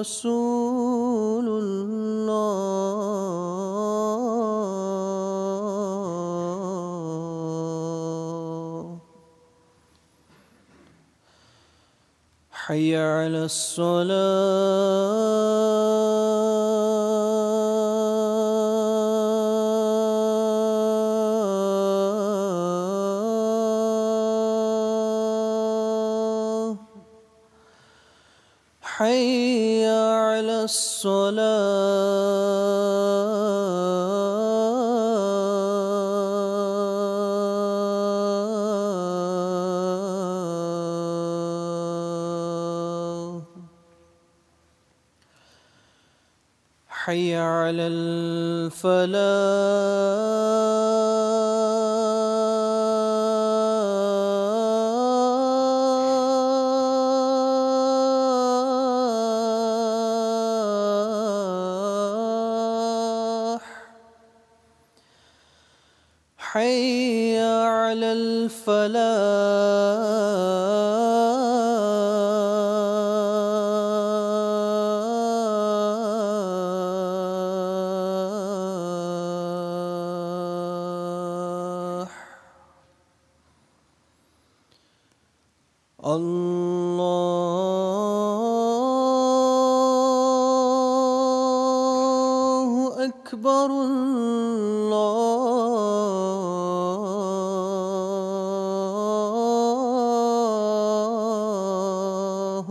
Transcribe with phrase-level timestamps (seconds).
[0.00, 2.18] رسول الله.
[12.52, 14.18] حي على الصلاة.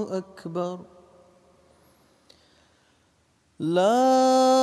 [0.08, 0.80] أكبر.
[3.60, 4.57] لا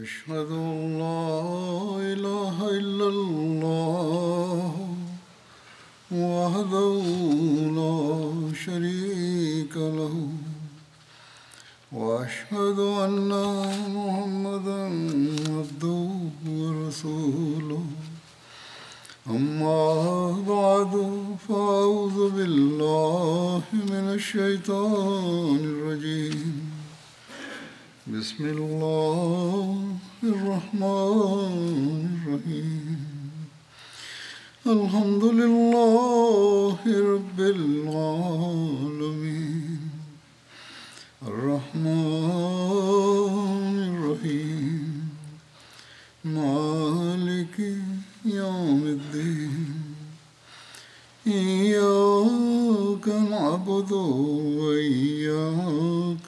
[0.00, 1.49] أشهد أن لا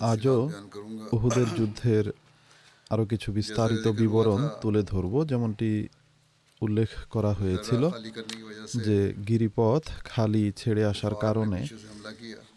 [0.00, 0.50] আজও
[1.12, 2.12] উহুদের যুদ্ধের
[2.90, 5.88] আরও কিছু বিস্তারিত বিবরণ তুলে ধরব যেমনটি
[6.62, 7.90] উল্লেখ করা হয়েছিল
[8.82, 11.66] যে গিরিপথ খালি ছেড়ে আসার কারণে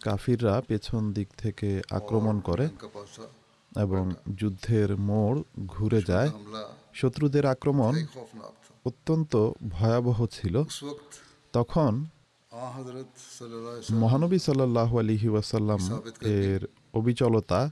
[0.04, 2.70] কাফিররা পেছন দিক থেকে আক্রমণ করে
[3.76, 6.30] এবং যুদ্ধের মোড় ঘুরে যায়।
[6.94, 8.06] শত্রুদের আক্রমণ
[8.86, 10.64] অত্যন্ত ভয়াবহ ছিল।
[11.54, 12.06] তখন
[13.92, 15.80] মহানবী সাল্লাহ আলহি ওয়াসাল্লাম
[16.22, 16.62] এর
[16.94, 17.72] অবিচলতা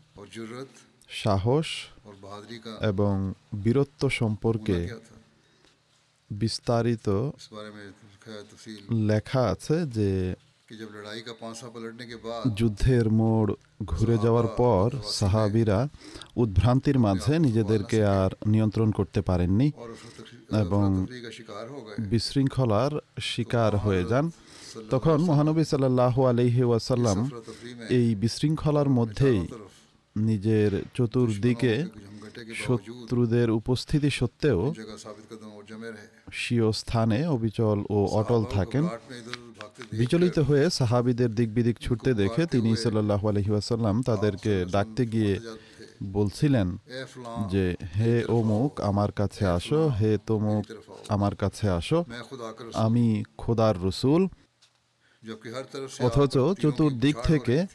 [1.09, 1.67] সাহস
[2.81, 3.33] এবং
[3.63, 4.77] বীরত্ব সম্পর্কে
[6.31, 7.07] বিস্তারিত
[9.07, 10.35] লেখা আছে যে
[12.55, 13.53] যুদ্ধের মোড়
[13.85, 15.79] ঘুরে যাওয়ার পর সাহাবিরা
[16.35, 19.71] উদ্ভ্রান্তির মাঝে নিজেদেরকে আর নিয়ন্ত্রণ করতে পারেননি
[20.59, 20.87] এবং
[22.09, 22.91] বিশৃঙ্খলার
[23.21, 24.25] শিকার হয়ে যান।
[24.89, 27.29] তখন মহানবী সাল্লাহ আলহি ওয়াসাল্লাম
[27.89, 29.47] এই বিশৃঙ্খলার মধ্যেই
[30.17, 31.85] নিজের চতুর্দিকে
[32.55, 34.73] শত্রুদের উপস্থিতি সত্ত্বেও
[36.33, 38.87] স্বীয় স্থানে অবিচল ও অটল থাকেন।
[39.91, 45.39] বিচলিত হয়ে সাহাবিদের দিক বিদিক ছুটতে দেখে তিনি সাল্লাহ আলহিহাসাল্লাম তাদেরকে ডাকতে গিয়ে
[46.03, 46.77] বলছিলেন
[47.49, 50.65] যে হে অমুক আমার কাছে আসো হে তমুক
[51.09, 52.05] আমার কাছে আসো
[52.73, 54.27] আমি খোদার রসুল
[55.99, 57.65] অথচ চতুর্দিক থেকে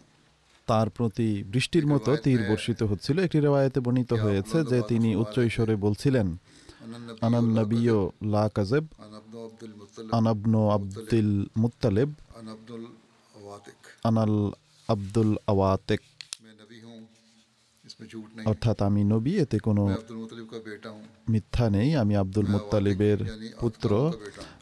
[0.66, 5.76] তার প্রতি বৃষ্টির মতো তীর বর্ষিত হচ্ছিল। একটি রেওয়ায়তে বর্ণিত হয়েছে যে তিনি উচ্চ ঈশ্বরে
[5.76, 6.36] বলছিলেন
[7.20, 7.94] আনান নবীয়
[10.70, 12.12] আব্দুল মুতালেব
[14.04, 14.52] আনাল
[14.88, 16.00] আব্দুল আওয়াতেক।
[18.44, 19.96] অর্থাৎ আমি নবী এতে কোনো
[21.28, 23.18] মিথ্যা নেই আমি আব্দুল মুতালিবের
[23.60, 24.12] পুত্র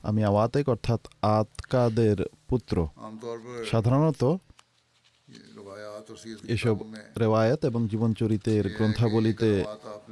[0.02, 2.16] আমি আওয়াতেক অর্থাৎ আতকাদের
[2.48, 2.88] পুত্র
[3.70, 4.36] সাধারণত
[6.48, 6.76] এসব
[7.18, 9.64] রেওয়ায়ত এবং জীবনচরিতের গ্রন্থাবলিতে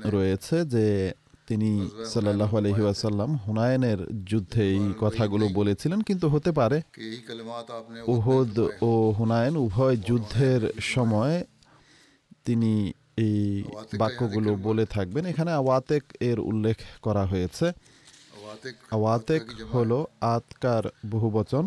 [0.04, 1.12] রয়েছে যে
[1.46, 6.82] তিনি সাল্লাহ আলহি আসাল্লাম হুনায়নের যুদ্ধে এই কথাগুলো বলেছিলেন কিন্তু হতে পারে।
[8.06, 11.44] উহদ ও হুনায়ন উভয় যুদ্ধের সময়
[12.44, 12.92] তিনি
[13.22, 13.34] এই
[14.00, 16.76] বাক্যগুলো বলে থাকবেন। এখানে আওয়াতেক এর উল্লেখ
[17.06, 17.66] করা হয়েছে।
[18.96, 19.42] আওয়াতেক
[19.74, 19.98] হলো
[20.34, 21.64] আতকার বহুবচন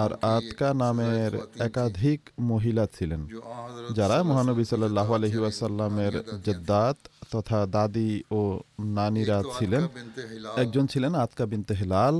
[0.00, 1.32] আর আতকা নামের
[1.66, 2.20] একাধিক
[2.50, 3.20] মহিলা ছিলেন।
[3.98, 6.14] যারা মহানবী সাল্লাহ আলহি আসাল্লামের
[6.44, 6.54] যে
[7.32, 8.40] তথা দাদি ও
[8.98, 9.82] নানিরা ছিলেন।
[10.62, 12.16] একজন ছিলেন আতকা বিনতে হেলাল।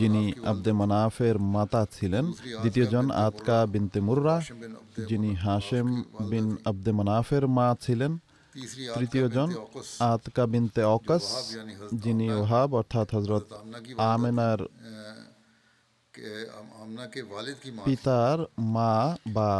[0.00, 2.24] যিনি আব্দে মানাফের মাতা ছিলেন
[2.62, 4.36] দ্বিতীয়জন আতকা বিনতে মুররা,
[5.10, 5.88] যিনি হাশেম
[6.30, 8.12] বিন আব্দে মানাফের মা ছিলেন
[8.96, 9.48] তৃতীয়জন
[10.12, 11.24] আতকা বিনতে অকাস,
[12.04, 13.44] যিনি ওহাব, অর্থাৎ হজরত
[14.12, 14.60] আমেনার
[17.86, 18.38] পিতার
[18.74, 18.92] মা
[19.36, 19.50] বা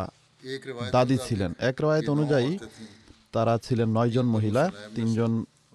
[0.94, 2.50] দাদি ছিলেন। এক রায়ত অনুযায়ী
[3.35, 4.64] তারা ছিলেন নয়জন মহিলা,
[4.97, 5.32] তিনজন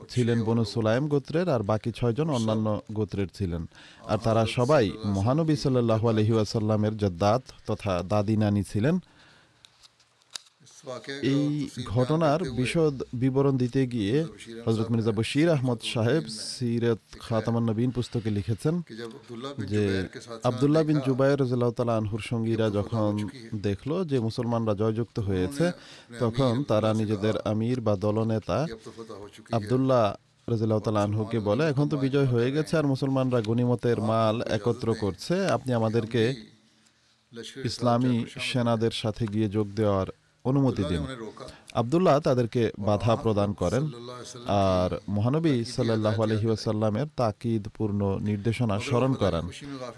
[0.09, 3.63] ছিলেন বনু সুলাইম গোত্রের আর বাকি ছয়জন অন্যান্য গোত্রের ছিলেন।
[4.11, 4.85] আর তারা সবাই
[5.15, 8.95] মহানবী সাল্লাহ আলহিউসাল্লামের যে দাঁত তথা দাদি নানি ছিলেন।
[11.21, 14.25] এই ঘটনার বিশদ বিবরণ দিতে গিয়ে
[14.65, 18.81] হজরত মির্জা বশির আহমদ সাহেব সিরত খাতামান নবীন পুস্তকে লিখেছেন
[19.67, 20.07] যে
[20.43, 23.29] আবদুল্লাহ বিন জুবাইর রাজিল্লাহতালা আনহুর সঙ্গীরা যখন
[23.61, 25.71] দেখল যে মুসলমানরা জয়যুক্ত হয়েছে
[26.19, 28.67] তখন তারা নিজেদের আমির বা দলনেতা
[29.51, 30.13] আবদুল্লাহ
[30.47, 35.47] রাজিয়াল্লাহু তাল আনহুকে বলে এখন তো বিজয় হয়ে গেছে আর মুসলমানরা গনিমতের মাল একত্র করছে।
[35.49, 36.35] আপনি আমাদেরকে
[37.63, 40.07] ইসলামী সেনাদের সাথে গিয়ে যোগ দেওয়ার
[40.49, 41.03] অনুমতি দিন।
[41.73, 43.83] আবদুল্লাহ তাদেরকে বাধা প্রদান করেন।
[44.47, 49.45] আর মহানবী সাল্লাহ আলহিউসাল্লামের তাকিদ তাকিদপূর্ণ নির্দেশনা স্মরণ করেন।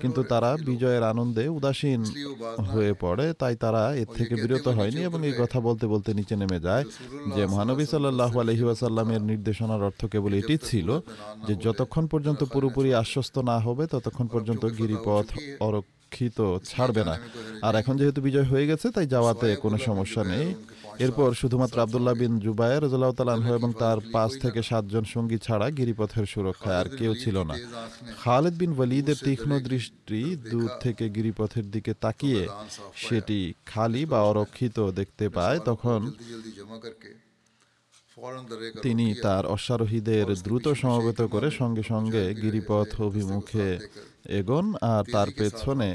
[0.02, 2.02] কিন্তু তারা বিজয়ের আনন্দে উদাসীন
[2.72, 6.60] হয়ে পড়ে। তাই তারা এর থেকে বিরত হয়নি এবং এই কথা বলতে বলতে নিচে নেমে
[6.60, 6.84] যায়।
[7.36, 10.90] যে মহানবী সাল্লাহ আলহিউসাল্লামের নির্দেশনার অর্থ কেবল এটি ছিল
[11.48, 15.26] যে যতক্ষণ পর্যন্ত পুরোপুরি আশ্বস্ত না হবে ততক্ষণ পর্যন্ত গিরিপথ
[15.60, 16.40] অরক্ষ রক্ষিত
[16.72, 17.16] ছাড়বে না।
[17.68, 20.48] আর এখন যেহেতু বিজয় হয়ে গেছে, তাই যাওয়াতে কোনো সমস্যা নেই।
[21.06, 22.84] এরপর শুধুমাত্র আবদুল্লাহ বিন জুবায়ের
[23.30, 27.56] রাহ এবং তার পাঁচ থেকে সাতজন সঙ্গী ছাড়া গিরিপথের সুরক্ষায় আর কেউ ছিল না।
[28.22, 32.42] খালেদ বিন ওয়ালিদের তীক্ষ্ণ দৃষ্টি দূর থেকে গিরিপথের দিকে তাকিয়ে
[33.06, 33.40] সেটি
[33.72, 36.00] খালি বা অরক্ষিত দেখতে পায়, তখন
[38.86, 43.70] তিনি তার অশ্বারোহীদের দ্রুত সমবেত করে সঙ্গে সঙ্গে গিরিপথ অভিমুখে
[44.26, 45.90] এগোন আর তার পেছনে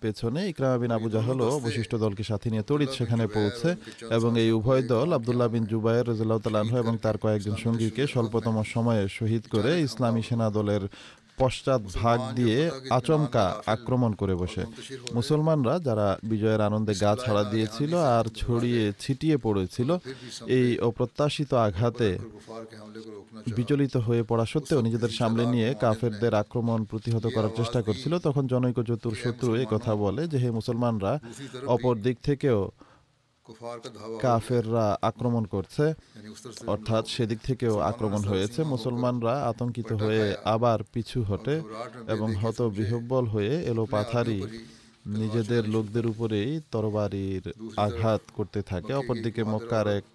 [0.00, 3.70] পেছনে ইকরামা বিন আবু জাহল অবশিষ্ট দলকে সাথে নিয়ে তড়িৎ সেখানে পৌঁছে
[4.10, 8.56] এবং এই উভয় দল আবদুল্লাহ বিন জুবায়ের রাদিয়াল্লাহু তাআলা আনহু এবং তার কয়েকজন সঙ্গীকে স্বল্পতম
[8.74, 10.82] সময়ে শহীদ করে ইসলামী সেনা দলের
[11.38, 12.58] পশ্চাৎ ভাগ দিয়ে
[12.98, 14.62] আচমকা আক্রমণ করে বসে।
[15.14, 19.90] মুসলমানরা যারা বিজয়ের আনন্দে গা ছাড়া দিয়েছিল আর ছড়িয়ে ছিটিয়ে পড়েছিল,
[20.58, 22.10] এই অপ্রত্যাশিত আঘাতে
[23.56, 28.78] বিচলিত হয়ে পড়া সত্ত্বেও নিজেদের সামলে নিয়ে কাফেরদের আক্রমণ প্রতিহত করার চেষ্টা করছিল। তখন জনৈক
[28.88, 31.12] চতুর শত্রু কথা বলে যে, হে মুসলমানরা,
[31.74, 32.60] অপর দিক থেকেও
[34.24, 35.84] কাফেররা আক্রমণ করছে
[36.72, 40.24] অর্থাৎ সেদিক থেকেও আক্রমণ হয়েছে। মুসলমানরা আতঙ্কিত হয়ে
[40.54, 41.54] আবার পিছু হটে
[42.14, 44.38] এবং হত বিহব্বল হয়ে এলো পাথারি
[45.20, 47.44] নিজেদের লোকদের উপরেই তরবারির
[47.86, 50.06] আঘাত করতে থাকে। অপরদিকে মক্কার এক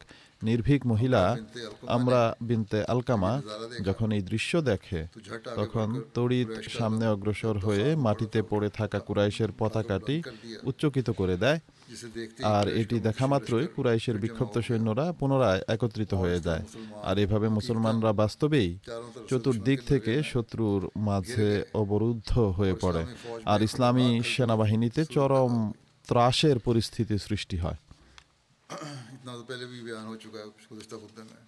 [0.48, 1.22] নির্ভীক মহিলা
[1.96, 3.32] আমরা বিনতে আলকামা
[3.88, 5.02] যখন এই দৃশ্য দেখে
[5.60, 10.16] তখন তড়িৎ সামনে অগ্রসর হয়ে মাটিতে পড়ে থাকা কুরাইশের পতাকাটি
[10.70, 11.60] উচ্চকিত করে দেয়।
[12.49, 16.63] আর এটি দেখা মাত্রই কুরাইশের বিক্ষুব্ধ সৈন্যরা পুনরায় একত্রিত হয়ে যায়
[17.03, 23.03] আর এভাবে মুসলমানরা বাস্তবেই चारों तरफ চতুর্দিক থেকে শত্রুর মাঝে অবরুদ্ধ হয়ে পড়ে
[23.45, 25.53] আর ইসলামী সেনাবাহিনীতে চরম
[26.09, 27.79] ত্রাসের পরিস্থিতি সৃষ্টি হয়
[29.15, 31.48] इतना तो पहले भी बयान हो चुका है गुजशत खुतबे में कि किस तरह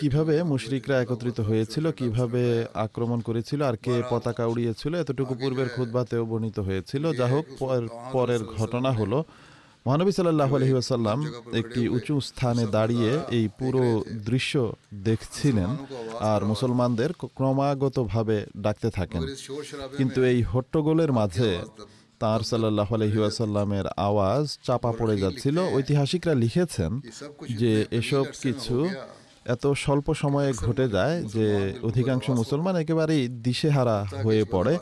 [0.00, 2.42] কীভাবে মুশরিকরা একত্রিত হয়েছিল, কীভাবে
[2.86, 7.46] আক্রমণ করেছিল, আর কে পতাকা উড়িয়েছিল, এতটুকু পূর্বের খুদ্বাতেও বর্ণিত হয়েছিল। যা হোক
[8.12, 9.24] পরের ঘটনা হলো,
[9.86, 10.74] মহানবী সাল্লাহ আলহি
[11.60, 13.84] একটি উঁচু স্থানে দাঁড়িয়ে এই পুরো
[14.28, 14.54] দৃশ্য
[15.08, 15.70] দেখছিলেন,
[16.32, 19.22] আর মুসলমানদের ক্রমাগতভাবে ডাকতে থাকেন।
[19.98, 21.50] কিন্তু এই হট্টগোলের মাঝে
[22.22, 26.90] তাঁর সাল্লাহ আলহিউসাল্লামের আওয়াজ চাপা পড়ে যাচ্ছিল। ঐতিহাসিকরা লিখেছেন
[27.60, 28.76] যে এসব কিছু
[29.46, 34.78] এত স্বল্প সময়ে ঘটে যায় যে অধিকাংশ মুসলমান একেবারেই দিশেহারা হয়ে পড়ে।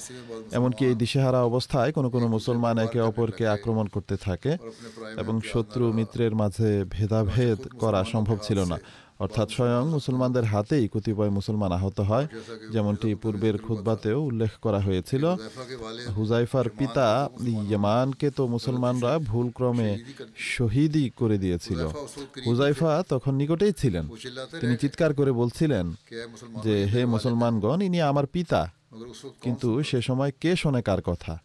[0.53, 4.57] এমনকি এই দিশেহারা অবস্থায় কোনো কোনো মুসলমান একে অপরকে আক্রমণ করতে থাকে
[5.19, 8.79] এবং শত্রু মিত্রের মাঝে ভেদাভেদ করা সম্ভব ছিল না।
[9.19, 12.27] অর্থাৎ স্বয়ং মুসলমানদের হাতেই কতিপয় মুসলমান আহত হয়,
[12.73, 15.25] যেমনটি পূর্বের খুদ্বাতেও উল্লেখ করা হয়েছিল।
[16.17, 19.99] হুজাইফার পিতা ইয়ামানকে তো মুসলমানরা ভুলক্রমে
[20.37, 21.89] শহীদই করে দিয়েছিল।
[22.47, 24.09] হুজাইফা তখন নিকটেই ছিলেন।
[24.61, 25.93] তিনি চিৎকার করে বলছিলেন
[26.63, 28.71] যে, হে মুসলমানগণ, ইনি আমার পিতা।
[29.43, 31.39] কিন্তু সে সময় কে শোনে কার কথা?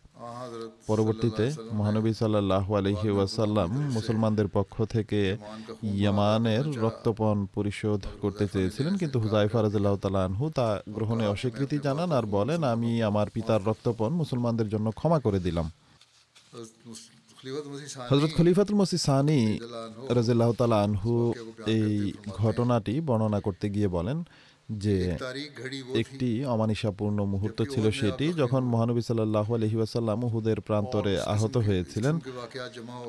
[0.88, 5.22] পরবর্তীতে মহানবী সাল্লাহ আলহি ওয়াসাল্লাম মুসলমানদের পক্ষ থেকে
[5.94, 12.26] ইয়ামানের রক্তপণ পরিশোধ করতে চেয়েছিলেন কিন্তু হুজাইফা রাজিল্লাহ তালা আনহু তা গ্রহণে অস্বীকৃতি জানান আর
[12.28, 15.68] বলেন আমি আমার পিতার রক্তপণ মুসলমানদের জন্য ক্ষমা করে দিলাম।
[18.10, 19.40] হজরত খলিফাতুল মসি সানি
[20.10, 21.14] রাজিল্লাহ তালা আনহু
[21.68, 24.18] এই ঘটনাটি বর্ণনা করতে গিয়ে বলেন
[24.70, 25.18] যে
[25.96, 32.20] একটি অমানিসাপূর্ণ মুহূর্ত ছিল সেটি যখন মহানবী সাল্লাহ আলহি আসাল্লাম হুদের প্রান্তরে আহত হয়েছিলেন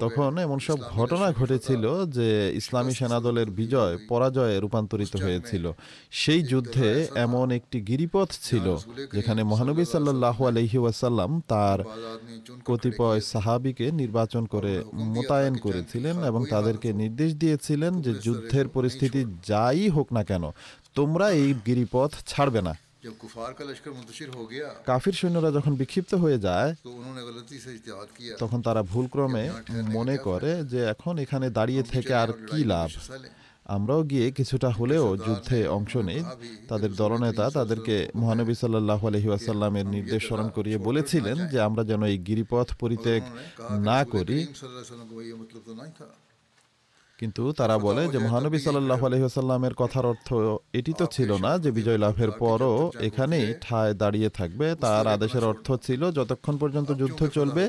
[0.00, 5.73] তখন এমন সব ঘটনা ঘটেছিল যে ইসলামী সেনাদলের বিজয় পরাজয়ে রূপান্তরিত হয়েছিল।
[6.11, 8.76] সেই যুদ্ধে এমন একটি গিরিপথ ছিল
[9.12, 11.84] যেখানে মহানবী সাল্লাহ আলহি আসাল্লাম তার
[12.64, 20.12] কতিপয় সাহাবিকে নির্বাচন করে মোতায়েন করেছিলেন এবং তাদেরকে নির্দেশ দিয়েছিলেন যে যুদ্ধের পরিস্থিতি যাই হোক
[20.12, 20.50] না কেন
[20.94, 22.74] তোমরা এই গিরিপথ ছাড়বে না।
[24.86, 26.74] কাফির সৈন্যরা যখন বিক্ষিপ্ত হয়ে যায়
[28.38, 29.44] তখন তারা ভুলক্রমে
[29.96, 32.90] মনে করে যে এখন এখানে দাঁড়িয়ে থেকে আর কি লাভ?
[33.64, 36.20] আমরাও গিয়ে কিছুটা হলেও যুদ্ধে অংশ নেই।
[36.68, 42.18] তাদের দলনেতা তাদেরকে মহানবী সাল্লাহ আলহি আসাল্লামের নির্দেশ স্মরণ করিয়ে বলেছিলেন যে আমরা যেন এই
[42.18, 43.22] গিরিপথ পরিত্যাগ
[43.88, 44.38] না করি।
[47.21, 50.28] কিন্তু তারা বলে যে মহানবী সাল্লাহ আলহিহাসাল্লামের কথার অর্থ
[50.78, 52.75] এটি তো ছিল না যে বিজয় লাভের পরও
[53.09, 57.64] এখানেই ঠায় দাঁড়িয়ে থাকবে। তার আদেশের অর্থ ছিল, যতক্ষণ পর্যন্ত যুদ্ধ চলবে,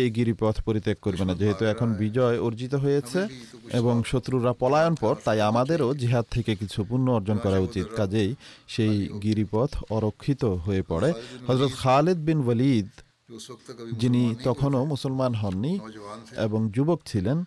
[0.00, 3.20] এই গিরিপথ পরিত্যাগ করবে না। যেহেতু এখন বিজয় অর্জিত হয়েছে
[3.78, 8.30] এবং শত্রুরা পলায়ন পর, তাই আমাদেরও জিহাদ থেকে কিছু পুণ্য অর্জন করা উচিত। কাজেই
[8.74, 11.10] সেই গিরিপথ অরক্ষিত হয়ে পড়ে।
[11.48, 12.90] হজরত খালেদ বিন ওয়ালিদ,
[14.00, 15.74] যিনি তখনও মুসলমান হননি
[16.46, 17.38] এবং যুবক ছিলেন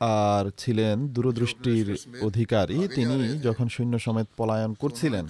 [0.00, 1.88] আর ছিলেন দূরদৃষ্টির
[2.20, 5.24] অধিকারী। তিনি যখন সৈন্য সমেত পলায়ন করছিলেন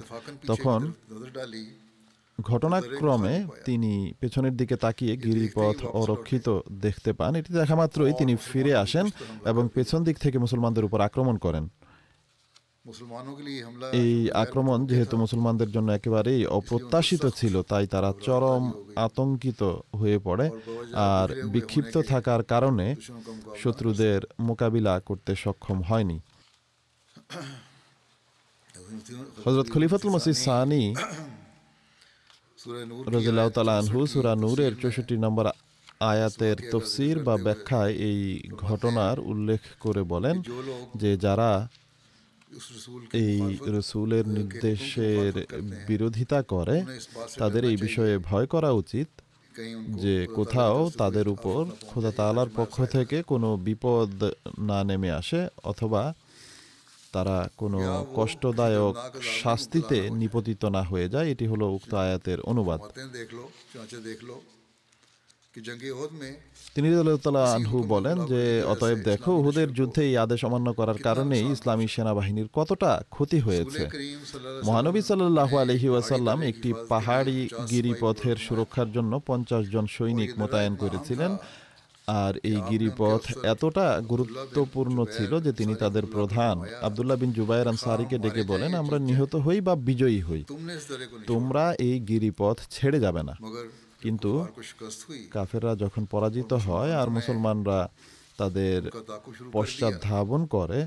[0.46, 0.80] তখন
[2.40, 3.34] ঘটনাক্রমে
[3.64, 6.46] তিনি পেছনের দিকে তাকিয়ে গিরিপথ অরক্ষিত
[6.84, 9.06] দেখতে পান। এটি দেখা মাত্রই তিনি ফিরে আসেন
[9.44, 11.64] এবং পেছন দিক থেকে মুসলমানদের উপর আক্রমণ করেন।
[13.92, 18.62] এই আক্রমণ যেহেতু মুসলমানদের জন্য একেবারেই অপ্রত্যাশিত ছিল তাই তারা চরম
[18.96, 19.62] আতঙ্কিত
[20.00, 20.46] হয়ে পড়ে।
[20.94, 22.86] আর বিক্ষিপ্ত থাকার কারণে
[23.62, 26.18] শত্রুদের মোকাবিলা করতে সক্ষম হয়নি।
[29.44, 30.82] হজরত খলিফাতুল মসিদ সানি
[33.14, 33.48] রাজিল্লাহ
[34.06, 35.46] সুরা নূরের চৌষট্টি নম্বর
[36.00, 38.20] আয়াতের তফসির বা ব্যাখ্যায় এই
[38.56, 40.36] ঘটনার উল্লেখ করে বলেন
[40.96, 41.50] যে যারা
[43.12, 45.32] এই রসুলের নির্দেশের
[45.86, 46.76] বিরোধিতা করে
[47.38, 49.08] তাদের এই বিষয়ে ভয় করা উচিত
[50.02, 54.10] যে কোথাও তাদের উপর খোদা তালার পক্ষ থেকে কোনো বিপদ
[54.58, 56.02] না নেমে আসে অথবা
[57.12, 57.80] তারা কোনো
[58.14, 58.94] কষ্টদায়ক
[59.42, 62.80] শাস্তিতে নিপতিত না হয়ে যায় এটি হলো উক্ত আয়াতের অনুবাদ।
[66.74, 66.88] তিনি
[67.56, 73.02] আনহু বলেন যে অতএব দেখো উহুদের যুদ্ধে এই আদেশ অমান্য করার কারণে ইসলামী সেনাবাহিনীর কতটা
[73.10, 73.88] ক্ষতি হয়েছে।
[74.64, 81.36] মহানবী সাল্লাহ আলহি ওয়াসাল্লাম একটি পাহাড়ি গিরিপথের সুরক্ষার জন্য পঞ্চাশ জন সৈনিক মোতায়েন করেছিলেন।
[82.06, 88.42] আর এই গিরিপথ এতটা গুরুত্বপূর্ণ ছিল যে তিনি তাদের প্রধান আবদুল্লাহ বিন জুবাইর আনসারিকে ডেকে
[88.42, 90.44] বলেন আমরা নিহত হই বা বিজয়ী হই।
[91.26, 93.34] তোমরা এই গিরিপথ ছেড়ে যাবে না।
[94.02, 94.30] কিন্তু
[95.30, 97.78] কাফেররা যখন পরাজিত হয় আর মুসলমানরা
[98.40, 98.78] তাদের
[99.56, 100.78] পশ্চাৎ ধাবন করে,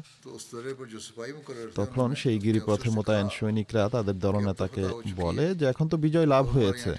[1.80, 4.84] তখন সেই গিরিপথে মোতায়েন সৈনিকরা তাদের দলনেতাকে
[5.22, 6.92] বলে যে, এখন তো বিজয় লাভ হয়েছে।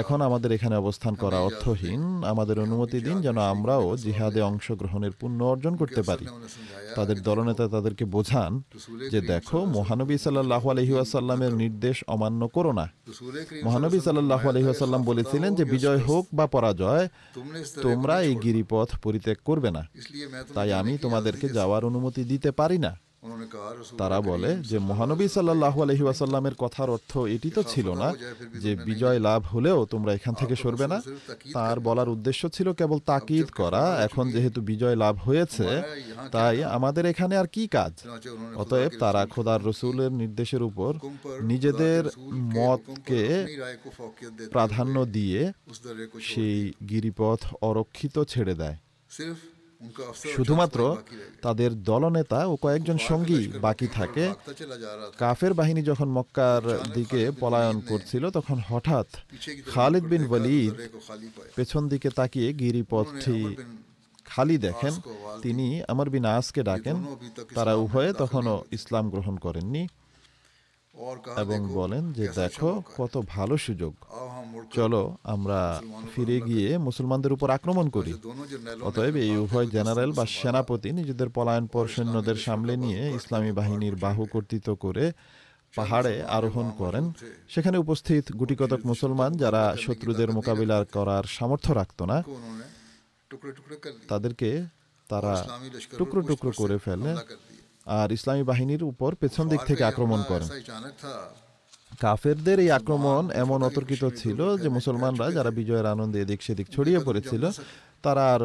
[0.00, 2.00] এখন আমাদের এখানে অবস্থান করা অর্থহীন।
[2.32, 6.26] আমাদের অনুমতি দিন যেন আমরাও জিহাদে অংশগ্রহণের পুণ্য অর্জন করতে পারি।
[6.96, 8.50] তাদের দলনেতা তাদেরকে বোঝান
[9.12, 12.86] যে, দেখো, মহানবী সাল্লাহ আলহিউসাল্লামের নির্দেশ অমান্য করো না।
[13.66, 17.04] মহানবী সাল্লাহ আলহিউসাল্লাম বলেছিলেন যে, বিজয় হোক বা পরাজয়,
[17.86, 19.82] তোমরা এই গিরিপথ পরিত্যাগ করবে না।
[20.56, 22.92] তাই আমি তোমাদেরকে যাওয়ার অনুমতি দিতে পারি না।
[24.00, 28.08] তারা বলে যে মহানবী সাল্লাহ আলহিউসাল্লামের কথার অর্থ এটি তো ছিল না
[28.64, 30.98] যে বিজয় লাভ হলেও তোমরা এখান থেকে সরবে না।
[31.56, 35.66] তার বলার উদ্দেশ্য ছিল কেবল তাকিদ করা। এখন যেহেতু বিজয় লাভ হয়েছে
[36.32, 37.92] তাই আমাদের এখানে আর কি কাজ?
[38.62, 40.92] অতএব তারা খোদার রসুলের নির্দেশের উপর
[41.42, 42.02] নিজেদের
[42.56, 43.22] মতকে
[44.54, 45.40] প্রাধান্য দিয়ে
[46.30, 46.58] সেই
[46.90, 48.76] গিরিপথ অরক্ষিত ছেড়ে দেয়।
[50.34, 50.80] শুধুমাত্র
[51.44, 54.24] তাদের দলনেতা ও কয়েকজন সঙ্গী বাকি থাকে।
[55.22, 56.62] কাফের বাহিনী যখন মক্কার
[56.96, 59.08] দিকে পলায়ন করছিল, তখন হঠাৎ
[59.74, 60.74] খালিদ বিন বলিদ
[61.56, 63.38] পেছন দিকে তাকিয়ে গিরিপথটি
[64.26, 64.94] খালি দেখেন।
[65.44, 66.96] তিনি আমার বিন আসকে ডাকেন,
[67.56, 69.82] তারা উভয়ে তখনও ইসলাম গ্রহণ করেননি
[71.42, 73.94] এবং বলেন যে, দেখো কত ভালো সুযোগ।
[74.76, 75.02] চলো,
[75.34, 75.60] আমরা
[76.12, 78.12] ফিরে গিয়ে মুসলমানদের উপর আক্রমণ করি।
[78.88, 84.70] অতএব এই উভয় জেনারেল বা সেনাপতি নিজেদের পলায়নপর সৈন্যদের সামলে নিয়ে ইসলামী বাহিনীর বাহু কর্তৃত্ব
[84.84, 85.04] করে
[85.74, 87.04] পাহাড়ে আরোহণ করেন।
[87.54, 92.18] সেখানে উপস্থিত গুটিকতক মুসলমান যারা শত্রুদের মোকাবিলা করার সামর্থ্য রাখত না,
[94.10, 94.50] তাদেরকে
[95.10, 95.34] তারা
[95.98, 97.10] টুকরো টুকরো করে ফেলে
[97.98, 100.48] আর ইসলামী বাহিনীর উপর পেছন দিক থেকে আক্রমণ করেন।
[102.02, 107.42] কাফেরদের এই আক্রমণ এমন অতর্কিত ছিল যে মুসলমানরা যারা বিজয়ের আনন্দে এদিক সেদিক ছড়িয়ে পড়েছিল,
[108.04, 108.42] তারা আর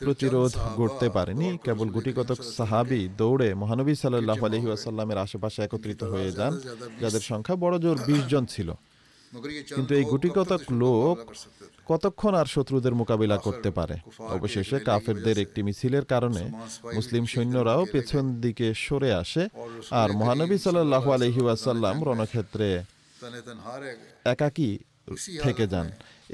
[0.00, 6.52] প্রতিরোধ গড়তে পারেনি। কেবল গুটিকতক সাহাবি দৌড়ে মহানবী সাল্লাহ আলহি আসাল্লামের আশেপাশে একত্রিত হয়ে যান,
[7.02, 8.68] যাদের সংখ্যা বড় জোর বিশ জন ছিল।
[9.76, 11.16] কিন্তু এই গুটিকতক লোক
[11.86, 13.96] কতক্ষণ আর শত্রুদের মোকাবিলা করতে পারে?
[14.36, 16.42] অবশেষে কাফেরদের একটি মিছিলের কারণে
[16.96, 19.42] মুসলিম সৈন্যরাও পেছন দিকে সরে আসে
[20.00, 22.68] আর মহানবী সাল্লাহ আলহি ওয়াসাল্লাম রণক্ষেত্রে
[24.32, 24.70] একাকী
[25.42, 25.86] থেকে যান।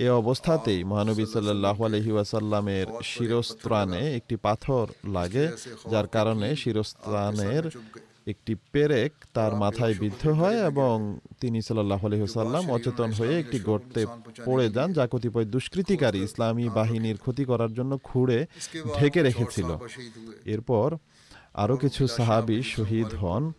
[0.05, 4.85] এ অবস্থাতেই মহানবী সাল্লাহ আলহি ওয়াসাল্লামের শিরস্ত্রাণে একটি পাথর
[5.17, 5.47] লাগে
[5.91, 7.65] যার কারণে শিরস্ত্রাণের
[8.27, 14.07] একটি পেরেক তার মাথায় বিদ্ধ হয় এবং তিনি সাল্লাহ আলহিহসাল্লাম অচেতন হয়ে একটি গর্তে
[14.45, 18.47] পড়ে যান যা কতিপয় দুষ্কৃতিকারী ইসলামী বাহিনীর ক্ষতি করার জন্য খুঁড়ে
[18.99, 19.77] ঢেকে রেখেছিল।
[20.45, 20.97] এরপর
[21.55, 23.53] আরও কিছু সাহাবি শহীদ হন।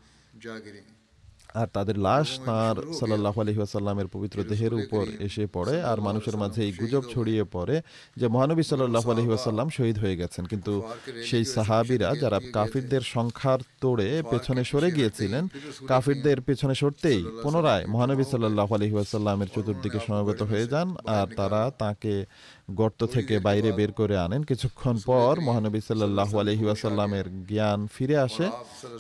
[1.54, 6.72] আর তাদের লাশ তাঁর সাল্লাহ আলহিহাসাল্লামের পবিত্র দেহের উপর এসে পড়ে আর মানুষের মাঝে এই
[6.72, 7.82] গুজব ছড়িয়ে পড়ে
[8.18, 10.84] যে মহানবী সাল্লাহ আলহিহাসাল্লাম শহীদ হয়ে গেছেন। কিন্তু
[11.26, 15.48] সেই সাহাবিরা যারা কাফিরদের সংখ্যার তোড়ে পেছনে সরে গিয়েছিলেন
[15.88, 22.26] কাফিরদের পেছনে সরতেই পুনরায় মহানবী সাল্লাহ আলহিহাসাল্লামের চতুর্দিকে সমাগত হয়ে যান আর তারা তাকে
[22.72, 28.50] গর্ত থেকে বাইরে বের করে আনেন। কিছুক্ষণ পর মহানবী সাল্লাহ আলহিহাসাল্লামের জ্ঞান ফিরে আসে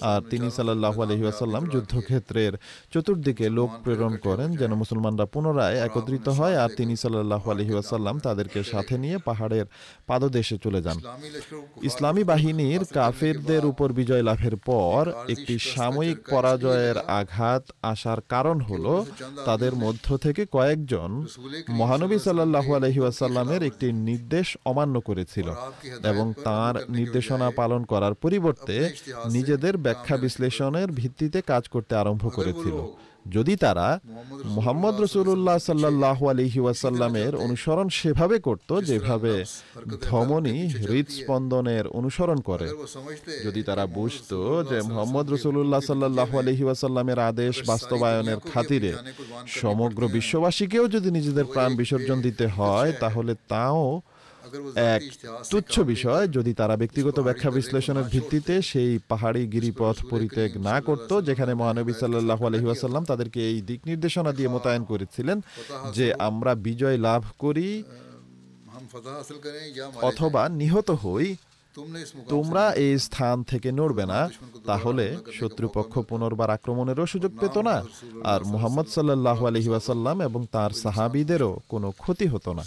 [0.01, 1.69] আর তিনি সাল্লাহ আলহিহাসাল্লাম
[2.43, 2.53] শহরের
[2.93, 8.95] চতুর্দিকে লোক প্রেরণ করেন যেন মুসলমানরা পুনরায় একত্রিত হয় আর তিনি সাল্লাহ আলহিউসাল্লাম তাদেরকে সাথে
[8.97, 9.65] নিয়ে পাহাড়ের
[10.07, 10.97] পাদদেশে চলে যান।
[11.81, 18.93] ইসলামী বাহিনীর কাফেরদের উপর বিজয় লাভের পর একটি সাময়িক পরাজয়ের আঘাত আসার কারণ হলো
[19.45, 21.11] তাদের মধ্য থেকে কয়েকজন
[21.69, 25.47] মহানবী সাল্লাহ আলহিউসাল্লামের একটি নির্দেশ অমান্য করেছিল
[26.03, 28.75] এবং তার নির্দেশনা পালন করার পরিবর্তে
[29.29, 32.77] নিজেদের ব্যাখ্যা বিশ্লেষণের ভিত্তিতে কাজ করতে আরম্ভ করেছিল।
[33.35, 33.87] যদি তারা
[34.57, 39.33] মোহাম্মদ রসুল্লাহ সাল্লাহ আলহি ওয়াসাল্লামের অনুসরণ সেভাবে করত যেভাবে
[40.07, 42.67] ধমনী হৃদস্পন্দনের অনুসরণ করে।
[43.45, 44.31] যদি তারা বুঝত
[44.69, 48.91] যে মোহাম্মদ রসুল্লাহ সাল্লাহ আলহি ওয়াসাল্লামের আদেশ বাস্তবায়নের খাতিরে
[49.61, 53.83] সমগ্র বিশ্ববাসীকেও যদি নিজেদের প্রাণ বিসর্জন দিতে হয় তাহলে তাও
[54.87, 55.01] এক
[55.49, 61.53] তুচ্ছ বিষয় যদি তারা ব্যক্তিগত ব্যাখ্যা বিশ্লেষণের ভিত্তিতে সেই পাহাড়ি গিরিপথ পরিত্যাগ না করত যেখানে
[61.53, 65.37] মহানবী সাল্লাহ আলহিহাসাল্লাম তাদেরকে এই দিক নির্দেশনা দিয়ে মোতায়েন করেছিলেন
[65.93, 67.67] যে আমরা বিজয় লাভ করি
[70.01, 71.27] অথবা নিহত হই।
[72.29, 74.29] তোমরা এই স্থান থেকে নড়বে না।
[74.65, 75.05] তাহলে
[75.39, 77.83] শত্রুপক্ষ পুনর্বার আক্রমণেরও সুযোগ পেত না।
[78.23, 82.63] আর মোহাম্মদ সাল্লাহ আলহিবাসাল্লাম এবং তার সাহাবিদেরও কোনো ক্ষতি হতো না।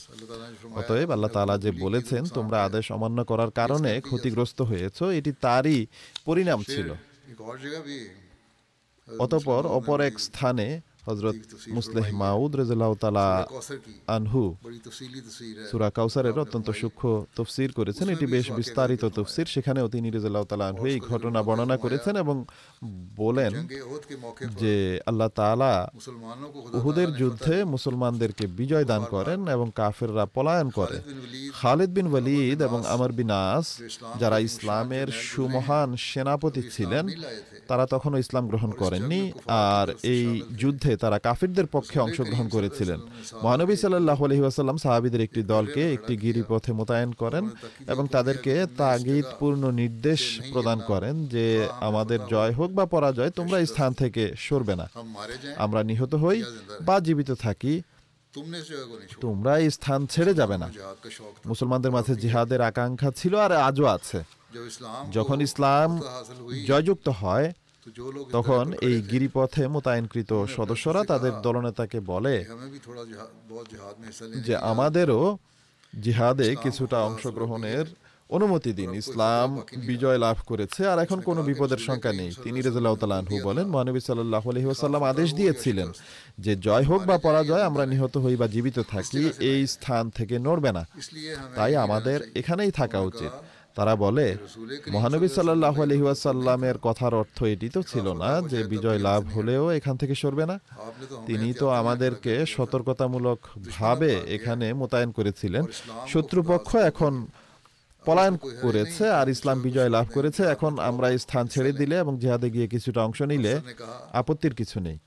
[0.74, 5.86] অতএব আল্লাহ তালা যে বলেছেন তোমরা আদেশ অমান্য করার কারণে ক্ষতিগ্রস্ত হয়েছ। এটি তারই
[6.24, 6.88] পরিণাম ছিল।
[9.18, 11.34] অতপর অপর এক স্থানে হজরত
[11.68, 13.46] মুসলেহ মাউদ রেজাল্লাহতালা
[14.06, 14.56] আনহু।
[15.70, 20.86] সুরা কাউসারের অত্যন্ত সূক্ষ্ম তফসির করেছেন। এটি বেশ বিস্তারিত তফসির। সেখানে তিনি রেজাল্লাহ তালা আনহু
[20.86, 22.44] এই ঘটনা বর্ণনা করেছেন এবং
[23.16, 23.66] বলেন
[24.58, 25.90] যে আল্লাহ তালা
[26.72, 31.00] উহুদের যুদ্ধে মুসলমানদেরকে বিজয় দান করেন এবং কাফেররা পলায়ন করে।
[31.52, 33.80] খালিদ বিন ওয়ালিদ এবং আমার বিনাস
[34.20, 37.08] যারা ইসলামের সুমহান সেনাপতি ছিলেন
[37.68, 43.00] তারা তখনও ইসলাম গ্রহণ করেননি আর এই যুদ্ধে তারা কাফিরদের পক্ষে অংশগ্রহণ করেছিলেন।
[43.42, 47.50] মহানবী সাল্লাহ আলহিহাসাল্লাম সাহাবিদের একটি দলকে একটি গিরিপথে মোতায়েন করেন
[47.88, 54.32] এবং তাদেরকে তাগিদপূর্ণ নির্দেশ প্রদান করেন যে, আমাদের জয় হোক বা পরাজয়, তোমরা স্থান থেকে
[54.36, 54.90] সরবে না।
[55.56, 56.44] আমরা নিহত হই
[56.80, 57.82] বা জীবিত থাকি।
[59.20, 60.68] তোমরা এই স্থান ছেড়ে যাবে না।
[61.46, 64.24] মুসলমানদের মাঝে জিহাদের আকাঙ্ক্ষা ছিল আর আজও আছে।
[65.12, 66.00] যখন ইসলাম
[66.66, 67.52] জয়যুক্ত হয়
[68.32, 72.44] তখন এই গিরিপথে মোতায়েনকৃত সদস্যরা তাদের দলনেতাকে বলে
[74.46, 75.38] যে আমাদেরও
[76.02, 77.84] জিহাদে কিছুটা অংশগ্রহণের
[78.28, 83.66] অনুমতি দিন। ইসলাম বিজয় লাভ করেছে আর এখন কোনো বিপদের সংখ্যা নেই। তিনি রাজু বলেন
[83.66, 85.92] মহানবী সাল্লাহ আলহিহাসাল্লাম আদেশ দিয়েছিলেন
[86.38, 90.72] যে জয় হোক বা পরাজয় আমরা নিহত হই বা জীবিত থাকি এই স্থান থেকে নড়বে
[90.72, 90.88] না।
[91.54, 93.30] তাই আমাদের এখানেই থাকা উচিত।
[93.76, 94.26] তারা বলে,
[94.94, 100.14] মহানবী সাল্লাহ আলহিউসাল্লামের কথার অর্থ এটি তো ছিল না যে বিজয় লাভ হলেও এখান থেকে
[100.22, 100.56] সরবে না।
[101.28, 103.38] তিনি তো আমাদেরকে সতর্কতামূলক
[103.76, 105.64] ভাবে এখানে মোতায়েন করেছিলেন।
[106.12, 107.12] শত্রুপক্ষ এখন
[108.04, 108.34] পলায়ন
[108.64, 113.00] করেছে আর ইসলাম বিজয় লাভ করেছে। এখন আমরা স্থান ছেড়ে দিলে এবং জেহাদে গিয়ে কিছুটা
[113.06, 113.52] অংশ নিলে
[114.20, 114.98] আপত্তির কিছু নেই।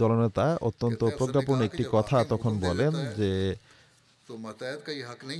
[0.00, 3.30] দলনেতা অত্যন্ত প্রজ্ঞাপন একটি কথা তখন বলেন যে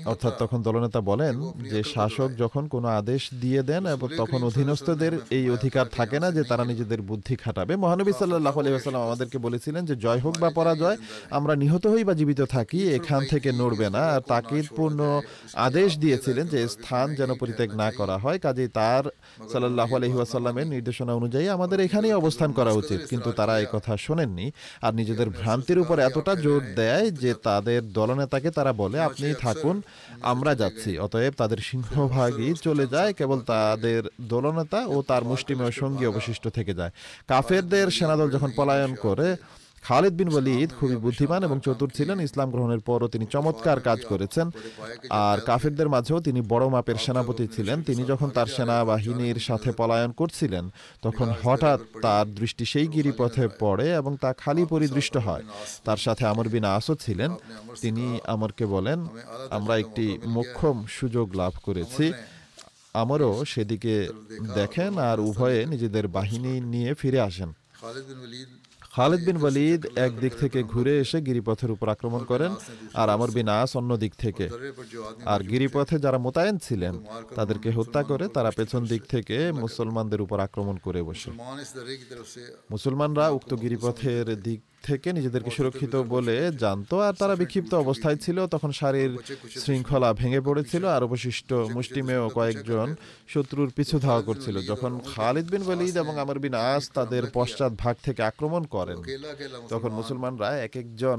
[0.06, 1.34] অর্থাৎ তখন দলনেতা বলেন
[1.70, 6.42] যে শাসক যখন কোনো আদেশ দিয়ে দেন এবং তখন অধীনস্থদের এই অধিকার থাকে না যে
[6.44, 10.96] তারা নিজেদের বুদ্ধি খাটাবে। মহানবী সাল্লাহ আলাইসাল্লাম আমাদেরকে বলেছিলেন যে জয় হোক বা পরাজয়
[11.30, 15.20] আমরা নিহত হই বা জীবিত থাকি এখান থেকে নড়বে না। আর তাকিদপূর্ণ
[15.54, 19.04] আদেশ দিয়েছিলেন যে স্থান যেন পরিত্যাগ না করা হয়। কাজেই তার
[19.52, 24.52] সাল্লাহ আলহি আসাল্লামের নির্দেশনা অনুযায়ী আমাদের এখানেই অবস্থান করা উচিত। কিন্তু তারা এই কথা শোনেননি
[24.82, 29.76] আর নিজেদের ভ্রান্তির উপর এতটা জোর দেয় যে তাদের দলনেতাকে তারা বলে আপনি থাকুন
[30.32, 36.44] আমরা যাচ্ছি। অতএব তাদের সিংহভাগই চলে যায় কেবল তাদের দলনেতা ও তার মুষ্টিমেয় সঙ্গী অবশিষ্ট
[36.56, 36.92] থেকে যায়।
[37.30, 39.28] কাফেরদের সেনাদল যখন পলায়ন করে
[39.82, 44.50] খালিদ বিন ওয়ালিদ খুবই বুদ্ধিমান এবং চতুর ছিলেন। ইসলাম গ্রহণের পরও তিনি চমৎকার কাজ করেছেন।
[45.10, 50.70] আর কাফিরদের মাঝেও তিনি বড় মাপের সেনাপতি ছিলেন। তিনি যখন তার সেনাবাহিনীর সাথে পলায়ন করছিলেন,
[51.02, 55.42] তখন হঠাৎ তার দৃষ্টি সেই গিরিপথে পড়ে এবং তা খালি পরিদৃষ্ট হয়।
[55.84, 57.34] তার সাথে আমর বিন আসও ছিলেন।
[57.80, 59.06] তিনি আমরকে বলেন,
[59.50, 62.12] আমরা একটি মোক্ষম সুযোগ লাভ করেছি।
[62.94, 64.08] আমরও সেদিকে
[64.54, 67.52] দেখেন আর উভয়ে নিজেদের বাহিনী নিয়ে ফিরে আসেন।
[68.96, 72.52] খালিদ বিন ওয়ালিদ এক দিক থেকে ঘুরে এসে গিরিপথের উপর আক্রমণ করেন
[72.94, 74.48] আর আমর বিন আস অন্য দিক থেকে।
[75.24, 76.94] আর গিরিপথে যারা মোতায়েন ছিলেন,
[77.34, 81.30] তাদেরকে হত্যা করে তারা পেছন দিক থেকে মুসলমানদের উপর আক্রমণ করে বসে।
[82.70, 88.70] মুসলমানরা উক্ত গিরিপথের দিক থেকে নিজেদেরকে সুরক্ষিত বলে জানতো। আর তারা বিক্ষিপ্ত অবস্থায় ছিল তখন
[88.72, 89.12] শাড়ির
[89.62, 92.94] শৃঙ্খলা ভেঙে পড়েছিল আর অবশিষ্ট মুষ্টিমেয় কয়েকজন
[93.28, 97.96] শত্রুর পিছু ধাওয়া করছিল। যখন খালিদ বিন ওয়ালিদ এবং আমর বিন আস তাদের পশ্চাৎ ভাগ
[98.02, 98.98] থেকে আক্রমণ করেন।
[99.68, 101.18] তখন মুসলমানরা এক একজন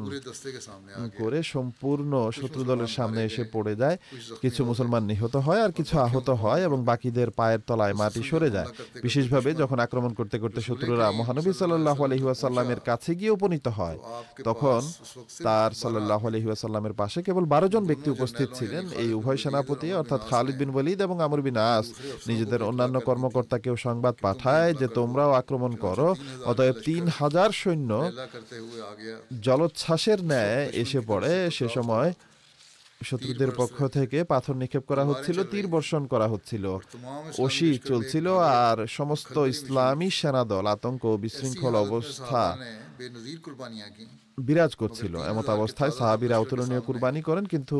[1.19, 3.97] করে সম্পূর্ণ শত্রু দলের সামনে এসে পড়ে যায়।
[4.41, 8.67] কিছু মুসলমান নিহত হয় আর কিছু আহত হয় এবং বাকিদের পায়ের তলায় মাটি সরে যায়।
[9.05, 13.97] বিশেষভাবে যখন আক্রমণ করতে করতে শত্রুরা মহানবী সাল্লাহ আলহিহাসাল্লামের কাছে গিয়ে উপনীত হয়।
[14.47, 14.81] তখন
[15.47, 20.55] তার সাল্লাহ আলহিউসাল্লামের পাশে কেবল বারো জন ব্যক্তি উপস্থিত ছিলেন। এই উভয় সেনাপতি অর্থাৎ খালিদ
[20.61, 21.85] বিন ওয়ালিদ এবং আমর বিন আস
[22.29, 26.09] নিজেদের অন্যান্য কর্মকর্তাকেও সংবাদ পাঠায় যে তোমরাও আক্রমণ করো।
[26.51, 27.91] অতএব তিন হাজার সৈন্য
[29.45, 32.09] জলোচ্ছ্বাসের ন্যায় এসে পড়ে সে সময়
[33.09, 36.65] শত্রুদের পক্ষ থেকে পাথর নিক্ষেপ করা হচ্ছিল তীর বর্ষণ করা হচ্ছিল।
[37.45, 38.27] ওশি চলছিল
[38.63, 42.41] আর সমস্ত ইসলামী সেনাদল আতঙ্ক বিশৃঙ্খল অবস্থা
[44.47, 47.77] বিরাজ করছিল। এমত অবস্থায় সাহাবিরা অতুলনীয় কুরবানি করেন কিন্তু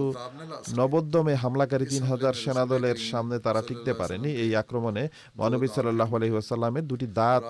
[0.79, 5.03] নবদ্যমে হামলাকারী তিন হাজার সেনাদলের সামনে তারা টিকতে পারেনি। এই আক্রমণে
[5.37, 7.43] মহানবী সাল্লাহ আলহিহাস্লামের দুটি দাঁত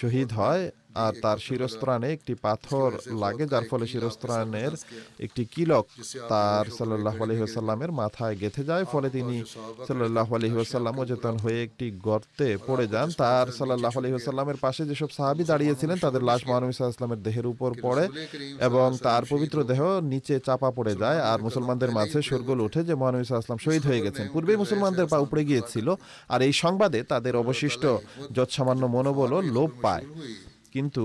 [0.00, 0.62] শহীদ হয়।
[0.94, 4.72] আর তার শিরস্ত্রাণে একটি পাথর লাগে, যার ফলে শিরস্ত্রাণের
[5.18, 5.86] একটি কিলক
[6.28, 9.44] তার সাল্লাহ আলহিহাসাল্লামের মাথায় গেথে যায়। ফলে তিনি
[9.88, 15.98] সাল্লাহ আলহিহাসাল্লাম অচেতন হয়ে একটি গর্তে পড়ে যান। তার সাল্লাহ আলহিহাসাল্লামের পাশে যেসব সাহাবি দাঁড়িয়েছিলেন,
[15.98, 18.08] তাদের লাশ মহানবী সাল্লামের দেহের উপর পড়ে
[18.60, 23.24] এবং তার পবিত্র দেহ নিচে চাপা পড়ে যায়। আর মুসলমানদের মাঝে শোরগোল ওঠে যে মহানবী
[23.24, 25.94] সাল্লাম শহীদ হয়ে গেছেন। পূর্বেই মুসলমানদের পা উপড়ে গিয়েছিল।
[26.28, 27.86] আর এই সংবাদে তাদের অবশিষ্ট
[28.32, 30.04] যৎসামান্য মনোবলও লোপ পায়।
[30.74, 31.04] কিন্তু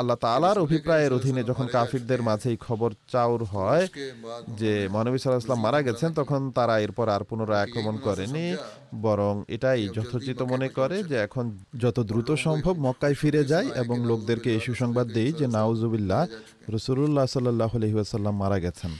[0.00, 3.84] আল্লাহ তালার অভিপ্রায়ের অধীনে যখন কাফিরদের মাঝে এই খবর চাউর হয়
[4.60, 8.46] যে মহানবী সাল্লাহ ইসলাম মারা গেছেন, তখন তারা এরপর আর পুনরায় আক্রমণ করেনি।
[9.04, 11.44] বরং এটাই যথোচিত মনে করে যে এখন
[11.82, 16.22] যত দ্রুত সম্ভব মক্কায় ফিরে যায় এবং লোকদেরকে এই সুসংবাদ দেই যে নাউজুবিল্লাহ
[16.74, 18.92] রসুল্লাহ সাল্লাহ আলহিহাসাল্লাম মারা গেছেন।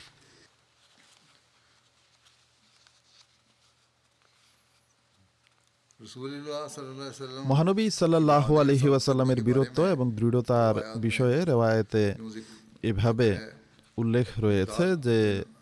[7.47, 12.05] মহানবী সাল্লাহ আলহি ওয়াসাল্লামের বীরত্ব এবং দৃঢ়তার বিষয়ে রেওয়ায়তে
[12.83, 13.29] এভাবে
[13.99, 15.19] উল্লেখ রয়েছে যে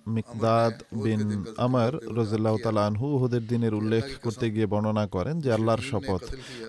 [0.07, 5.79] মিকদাদ বিন আমর রজিল্লাহ তালা আনহু উহুদের দিনের উল্লেখ করতে গিয়ে বর্ণনা করেন যে আল্লাহর
[5.79, 6.23] শপথ,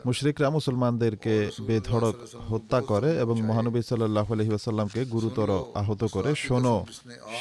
[0.06, 2.16] মুশরিকরা মুসলমানদেরকে বেধড়ক
[2.52, 6.86] হত্যা করে এবং মহানবী সাল্লাহ আলহি ওয়াসাল্লামকে গুরুতর আহত করে। শোনো,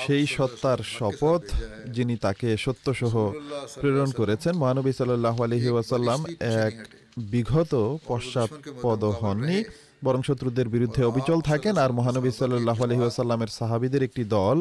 [0.06, 1.42] সেই সত্তার শপথ
[1.90, 3.32] যিনি তাকে সত্যসহ
[3.80, 6.74] প্রেরণ করেছেন, মহানবী সাল্লাহ আলহি ওয়াসাল্লাম এক
[7.16, 9.64] বিগত পশ্চাৎপদ হননি।
[10.04, 14.58] বরং শত্রুদের বিরুদ্ধে অবিচল থাকেন আর মহানবী সাল্লাহ আলহিউসাল্লামের সাহাবিদের একটি দল।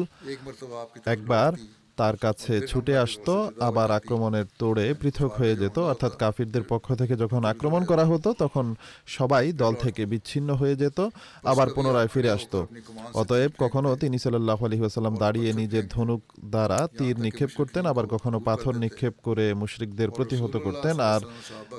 [1.14, 1.50] একবার
[1.96, 7.44] তার কাছে ছুটে আসতো, আবার আক্রমণের তোড়ে পৃথক হয়ে যেত, অর্থাৎ কাফিরদের পক্ষ থেকে যখন
[7.44, 8.74] আক্রমণ করা হতো, তখন
[9.06, 10.98] সবাই দল থেকে বিচ্ছিন্ন হয়ে যেত,
[11.44, 12.66] আবার পুনরায় ফিরে আসতো।
[13.14, 18.38] অতএব কখনো তিনি সাল্লাহ আলী আসাল্লাম দাঁড়িয়ে নিজের ধনুক দ্বারা তীর নিক্ষেপ করতেন, আবার কখনো
[18.40, 21.20] পাথর নিক্ষেপ করে মুশরিকদের প্রতিহত করতেন। আর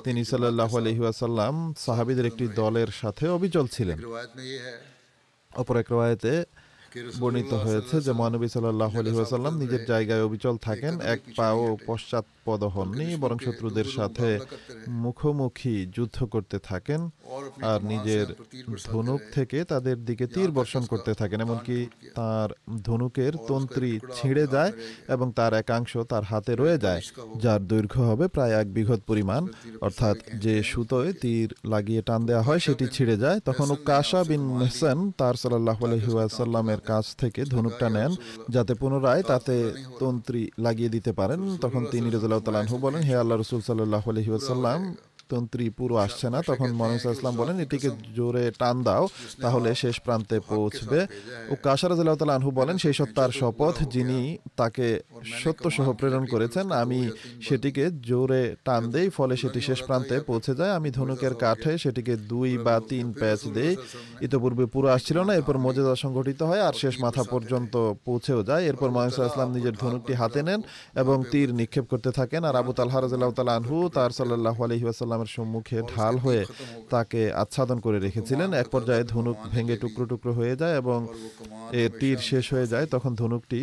[0.04, 3.98] তিনি সাল্লাহ আলহি আসাল্লাম সাহাবিদের একটি দলের সাথে অবিচল ছিলেন।
[5.50, 6.44] অপর এক রায়তে
[7.20, 13.38] বর্ণিত হয়েছে যে মহানবী সাল্লাহ আলহিহাসাল্লাম নিজের জায়গায় অবিচল থাকেন এক পাও পশ্চাৎপদ হননি বরং
[13.46, 14.28] শত্রুদের সাথে
[15.04, 17.00] মুখোমুখি যুদ্ধ করতে থাকেন।
[17.70, 18.26] আর নিজের
[18.90, 21.78] ধনুক থেকে তাদের দিকে তীর বর্ষণ করতে থাকেন, এমনকি
[22.18, 22.48] তার
[22.88, 24.72] ধনুকের তন্ত্রী ছিঁড়ে যায়
[25.14, 27.02] এবং তার একাংশ তার হাতে রয়ে যায়,
[27.44, 29.42] যার দৈর্ঘ্য হবে প্রায় এক বিঘত পরিমাণ।
[29.86, 34.98] অর্থাৎ যে সুতোয় তীর লাগিয়ে টান দেওয়া হয়, সেটি ছিঁড়ে যায়। তখন কাশা বিন মেহসেন
[35.20, 38.12] তার সাল্লাহ আলহিউসাল্লামের কাছ থেকে ধনুকটা নেন,
[38.54, 39.56] যাতে পুনরায় তাতে
[40.02, 44.80] তন্ত্রী লাগিয়ে দিতে পারেন। তখন তিনি রাজু বলেন, হে আল্লাহ রসুল সাল্লাহ আলহিউসাল্লাম
[45.30, 49.04] তন্ত্রী পুরো আসছে না তখন মোহাম্মদ ইসলাম বলেন এটিকে জোরে টান দাও
[49.42, 51.00] তাহলে শেষ প্রান্তে পৌঁছবে।
[51.52, 52.00] ও কাসারাজ
[52.36, 54.20] আনহু বলেন সেই সত্তার শপথ যিনি
[54.60, 54.86] তাকে
[55.42, 57.00] সত্য সহ প্রেরণ করেছেন আমি
[57.46, 62.50] সেটিকে জোরে টান দেই ফলে সেটি শেষ প্রান্তে পৌঁছে যায়। আমি ধনুকের কাঠে সেটিকে দুই
[62.66, 63.72] বা তিন প্যাচ দেই।
[64.26, 67.74] ইতোপূর্বে পুরো আসছিল না এরপর মজেদা সংগঠিত হয় আর শেষ মাথা পর্যন্ত
[68.06, 70.60] পৌঁছেও যায়। এরপর মোহাম্মদ ইসলাম নিজের ধনুকটি হাতে নেন
[71.02, 74.84] এবং তীর নিক্ষেপ করতে থাকেন। আর আবু তালহা রাজিয়াল্লাহু তাআলা আনহু তার সাল্লাল্লাহু আলাইহি
[75.16, 76.42] সাল্লামের সম্মুখে ঢাল হয়ে
[76.94, 80.98] তাকে আচ্ছাদন করে রেখেছিলেন। এক পর্যায়ে ধনুক ভেঙে টুকরো টুকরো হয়ে যায় এবং
[81.80, 83.60] এর তীর শেষ হয়ে যায়। তখন ধনুকটি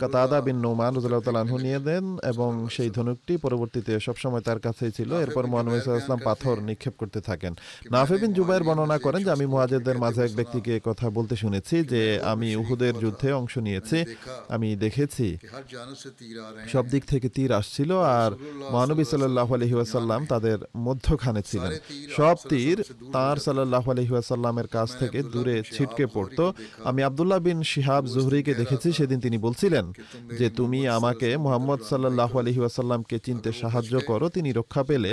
[0.00, 5.44] কাতাদা বিন নোমান রজুল্লাহ নিয়ে দেন এবং সেই ধনুকটি পরবর্তীতে সবসময় তার কাছেই ছিল। এরপর
[5.52, 7.52] মোহানবী ইসলাম পাথর নিক্ষেপ করতে থাকেন।
[7.92, 12.02] নাফে বিন জুবাইর বর্ণনা করেন যে আমি মুহাজেদদের মাঝে এক ব্যক্তিকে কথা বলতে শুনেছি যে
[12.32, 13.98] আমি উহুদের যুদ্ধে অংশ নিয়েছি।
[14.54, 15.26] আমি দেখেছি
[16.72, 18.30] সব দিক থেকে তীর আসছিল। আর
[18.74, 21.72] মহানবী সাল্লাহ আলহিউসাল্লাম তাদের মধ্যখানে ছিলেন।
[22.16, 22.78] সব তীর
[23.14, 26.44] তার সাল্লাহ আলহি ওয়াসাল্লামের কাছ থেকে দূরে ছিটকে পড়তো।
[26.88, 29.84] আমি আবদুল্লাহ বিন শিহাব জুহরিকে দেখেছি সেদিন তিনি বলছিলেন
[30.38, 35.12] যে তুমি আমাকে মোহাম্মদ সাল্লাহ আলহি ওয়াসাল্লামকে চিনতে সাহায্য করো তিনি রক্ষা পেলে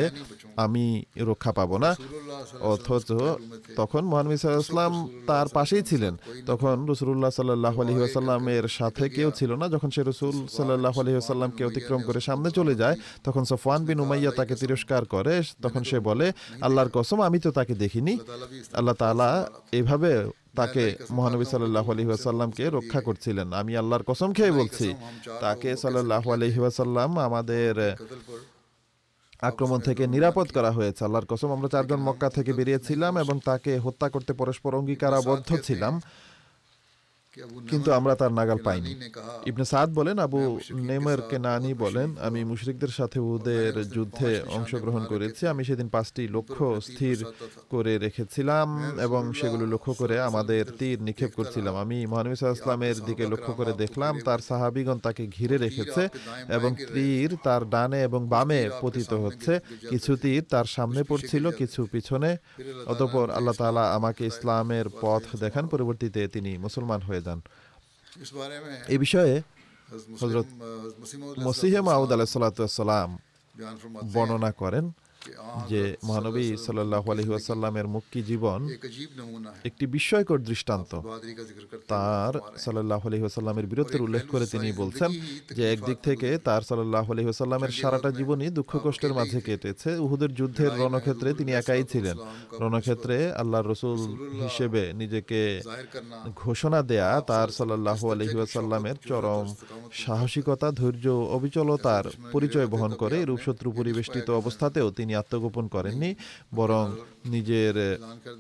[0.64, 0.86] আমি
[1.32, 1.92] রক্ষা পাবো না।
[2.74, 3.10] অথচ
[3.80, 4.94] তখন মহানবী সাল্লাম
[5.30, 6.14] তার পাশেই ছিলেন।
[6.50, 11.62] তখন রসুল্লাহ সাল্লাহ আলহি আসাল্লামের সাথে কেউ ছিল না। যখন সে রসুল সাল্লাহ আলহি আসাল্লামকে
[11.70, 16.28] অতিক্রম করে সামনে চলে যায় তখন সফওয়ান বিন উমাইয়া তাকে তিরস্কার করে তখন সে বলে
[16.66, 18.14] আল্লাহর কসম আমি তো তাকে দেখিনি।
[18.74, 19.30] আল্লাহ তালা
[19.80, 20.12] এভাবে
[20.60, 20.84] তাকে
[21.18, 24.88] মহানবী সাল্লাহ আলহিহাসাল্লামকে রক্ষা করছিলেন। আমি আল্লাহর কসম খেয়ে বলছি
[25.42, 27.76] তাকে সাল্লাহ আলহিহাসাল্লাম আমাদের
[29.50, 34.08] আক্রমণ থেকে নিরাপদ করা হয়েছে। আল্লাহর কসম আমরা চারজন মক্কা থেকে বেরিয়েছিলাম এবং তাকে হত্যা
[34.10, 35.94] করতে পরস্পর অঙ্গীকারাবদ্ধ ছিলাম।
[37.70, 38.92] কিন্তু আমরা তার নাগাল পাইনি।
[39.46, 45.62] ইবনে সাদ বলেন আবু নেমার কেনানি বলেন আমি মুশরিকদের সাথে ওদের যুদ্ধে অংশগ্রহণ করেছি। আমি
[45.64, 47.18] সেদিন পাঁচটি লক্ষ্য স্থির
[47.70, 48.68] করে রেখেছিলাম
[49.00, 54.14] এবং সেগুলো লক্ষ্য করে আমাদের তীর নিক্ষেপ করছিলাম। আমি মহানবী ইসলামের দিকে লক্ষ্য করে দেখলাম
[54.20, 56.04] তার সাহাবিগণ তাকে ঘিরে রেখেছে
[56.50, 59.54] এবং তীর তার ডানে এবং বামে পতিত হচ্ছে।
[59.90, 62.30] কিছু তীর তার সামনে পড়ছিল কিছু পিছনে।
[62.86, 67.40] অতপর আল্লাহ তালা আমাকে ইসলামের পথ দেখান। পরবর্তীতে তিনি মুসলমান হয়ে যান দেন
[68.94, 69.34] এ বিষয়ে
[70.22, 70.48] হজরত
[71.48, 73.10] মসিহ মাহমুদ আলাহ সাল্লাম
[74.14, 74.86] বর্ণনা করেন
[75.70, 78.60] যে মহানবী সাল্লাহ আলহিউসাল্লামের মুক্তি জীবন
[79.64, 80.92] একটি বিস্ময়কর দৃষ্টান্ত।
[81.88, 85.10] তার সাল্লাহ আলহিহাসাল্লামের বীরত্বের উল্লেখ করে তিনি বলছেন
[85.56, 91.34] যে একদিক থেকে তার সাল্লাহ আলহিহাসাল্লামের সারাটা জীবনই দুঃখ কষ্টের মাঝে কেটেছে। উহুদের যুদ্ধের রণক্ষেত্রে
[91.34, 92.18] তিনি একাই ছিলেন।
[92.60, 94.00] রণক্ষেত্রে আল্লাহ রসুল
[94.44, 95.62] হিসেবে নিজেকে
[96.36, 99.46] ঘোষণা দেয়া, তার সাল্লাহ আলহিহাসাল্লামের চরম
[99.94, 106.11] সাহসিকতা, ধৈর্য অবিচলতার পরিচয় বহন করে। রূপশত্রু পরিবেষ্টিত অবস্থাতেও তিনি আত্মগোপন করেননি
[106.55, 106.85] বরং
[107.27, 107.75] নিজের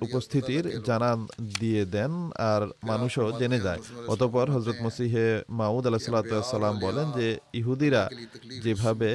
[0.00, 1.18] উপস্থিতির জানান
[1.60, 2.12] দিয়ে দেন
[2.50, 3.80] আর মানুষও জেনে যায়
[4.12, 5.26] অতপর হজরত মসিহে
[5.60, 7.28] মাউদ আলাহ সাল্লাম বলেন যে
[7.60, 8.02] ইহুদিরা
[8.64, 9.10] যেভাবে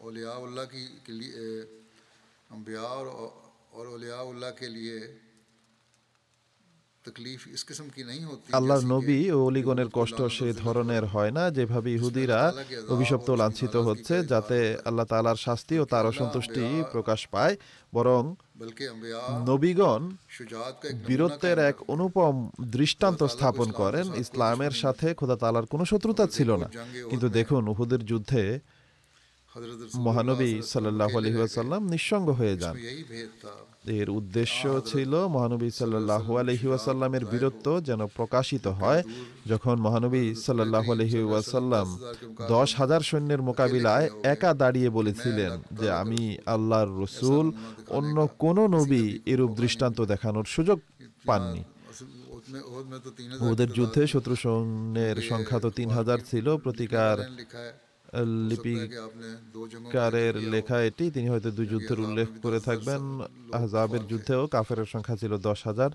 [0.00, 1.46] औलिया उल्लाह की के लिए
[2.50, 3.06] अम्बिया और
[3.70, 4.96] और औलिया उल्लाह के लिए
[8.51, 12.39] আল্লাহর নবী ও অলিগণের কষ্ট সে ধরনের হয় না। যেভাবে ইহুদিরা
[12.89, 17.55] অভিশপ্ত লাঞ্ছিত হচ্ছে যাতে আল্লাহ তালার শাস্তি ও তার অসন্তুষ্টি প্রকাশ পায়।
[17.93, 18.21] বরং
[19.49, 20.01] নবীগণ
[21.07, 22.35] বীরত্বের এক অনুপম
[22.77, 26.67] দৃষ্টান্ত স্থাপন করেন। ইসলামের সাথে খোদা তালার কোনো শত্রুতা ছিল না।
[27.09, 28.59] কিন্তু দেখুন উহুদের যুদ্ধে
[30.07, 32.75] মহানবী সাল্লাহ আলহিউসাল্লাম নিঃসঙ্গ হয়ে যান।
[33.99, 34.61] এর উদ্দেশ্য
[34.91, 39.01] ছিল মহানবী সাল্লাহ আলহিউসাল্লামের বীরত্ব যেন প্রকাশিত হয়
[39.51, 41.87] যখন মহানবী সাল্লাহ আলহিউসাল্লাম
[42.53, 47.45] দশ হাজার সৈন্যের মোকাবিলায় একা দাঁড়িয়ে বলেছিলেন যে আমি আল্লাহর রসুল
[47.97, 50.77] অন্য কোন নবী এরূপ দৃষ্টান্ত দেখানোর সুযোগ
[51.25, 51.61] পাননি।
[53.51, 57.17] ওদের যুদ্ধে শত্রু সৈন্যের সংখ্যা তো তিন হাজার ছিল প্রতিকার
[58.49, 63.01] লিপিকারের লেখা এটি। তিনি হয়তো দুই যুদ্ধের উল্লেখ করে থাকবেন।
[63.57, 65.91] আহজাবের যুদ্ধেও কাফের সংখ্যা ছিল দশ হাজার।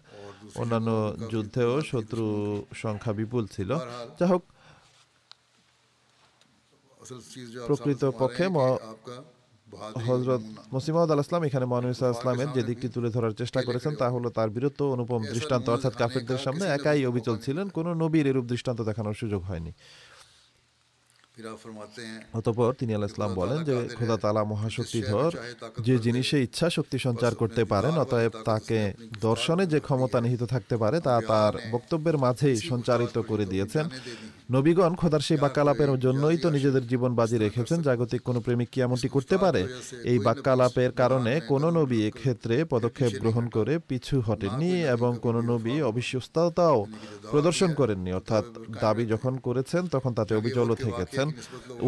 [0.55, 0.91] অন্যান্য
[1.31, 2.27] যুদ্ধেও শত্রু
[2.75, 3.71] সংখ্যা বিপুল ছিল।
[4.21, 4.43] যা হোক,
[7.67, 8.45] প্রকৃত পক্ষে
[10.07, 10.41] হজরত
[10.73, 14.81] মুসিমাউদ আল এখানে মহানবিসা ইসলামের যে দিকটি তুলে ধরার চেষ্টা করেছেন, তা হলো তার বীরত্ব
[14.93, 19.73] অনুপম দৃষ্টান্ত। অর্থাৎ কাফেরদের সামনে একাই অবিচল ছিলেন। কোনো নবীর এরূপ দৃষ্টান্ত দেখানোর সুযোগ হয়নি।
[22.35, 25.31] অতপর তিনি আল ইসলাম বলেন যে খোদা তালা মহাশক্তিধর
[25.81, 31.01] যে জিনিসে ইচ্ছা শক্তি সঞ্চার করতে পারেন অতএব তাকে দর্শনে যে ক্ষমতা নিহিত থাকতে পারে
[31.01, 33.89] তা তার বক্তব্যের মাঝেই সঞ্চারিত করে দিয়েছেন।
[34.51, 39.09] নবীগণ খোদার সেই বাক্যালাপের জন্যই তো নিজেদের জীবন বাজি রেখেছেন জাগতিক কোনো প্রেমিক কি এমনটি
[39.09, 39.67] করতে পারে?
[40.05, 46.87] এই বাক্যালাপের কারণে কোনো নবী এক্ষেত্রে পদক্ষেপ গ্রহণ করে পিছু হটেননি এবং কোনো নবী অবিশ্বস্ততাও
[47.31, 48.45] প্রদর্শন করেননি অর্থাৎ
[48.81, 51.28] দাবি যখন করেছেন তখন তাতে অবিচল থেকেছেন।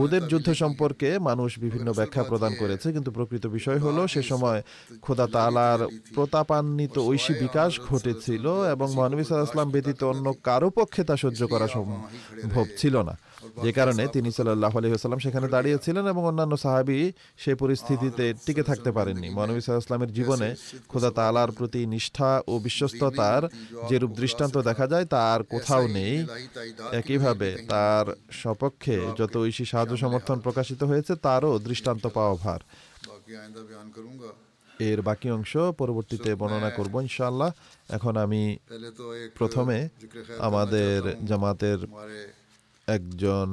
[0.03, 4.61] ওদের যুদ্ধ সম্পর্কে মানুষ বিভিন্ন ব্যাখ্যা প্রদান করেছে, কিন্তু প্রকৃত বিষয় হলো সে সময়
[5.05, 5.81] খোদা তালার
[6.15, 8.45] প্রতাপান্বিত ঐশী বিকাশ ঘটেছিল
[8.75, 13.15] এবং মহানবী সাল্লাম ব্যতীত অন্য কারও পক্ষে তা সহ্য করা সম্ভব ছিল না।
[13.65, 17.01] যে কারণে তিনি সাল্লাহ আলহিহাস্লাম সেখানে দাঁড়িয়েছিলেন এবং অন্যান্য সাহাবি
[17.43, 20.49] সেই পরিস্থিতিতে টিকে থাকতে পারেননি। মহানবী সাল্লাহামের জীবনে
[20.89, 23.43] খোদা তালার প্রতি নিষ্ঠা ও বিশ্বস্ততার
[23.91, 26.15] যেরূপ দৃষ্টান্ত দেখা যায় তার কোথাও নেই।
[26.93, 32.61] একইভাবে তার সপক্ষে যত ঐশী সাহায্য সমর্থন প্রকাশিত হয়েছে তারও দৃষ্টান্ত পাওয়া ভার।
[34.91, 37.51] এর বাকি অংশ পরবর্তীতে বর্ণনা করব ইনশাআল্লাহ।
[37.97, 38.43] এখন আমি
[39.39, 39.79] প্রথমে
[40.39, 41.79] আমাদের জামাতের
[42.97, 43.49] একজন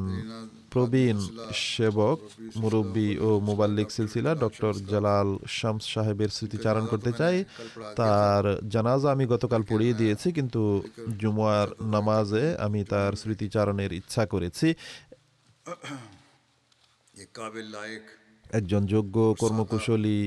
[0.74, 1.18] প্রবীণ
[1.68, 2.20] সেবক
[2.62, 7.38] মুরব্বী ও মুবাল্লিক সিলসিলা ডক্টর জালাল শামস সাহেবের স্মৃতিচারণ করতে চাই।
[8.00, 10.62] তার জানাজা আমি গতকাল পড়িয়ে দিয়েছি কিন্তু
[11.22, 14.68] জুমুয়ার নামাজে আমি তার স্মৃতিচারণের ইচ্ছা করেছি।
[18.60, 20.20] একজন যোগ্য কর্মকুশলী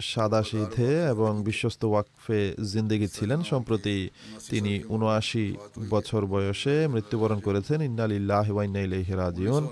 [0.00, 4.10] সাদাসিধে এবং বিশ্বস্ত ওয়াকফে জিন্দিগি ছিলেন। সম্প্রতি
[4.50, 5.56] তিনি উনআশি
[5.90, 8.50] বছর বয়সে মৃত্যুবরণ করেছেন। ইন্নালিল্লাহ
[9.16, 9.68] রাজিউন।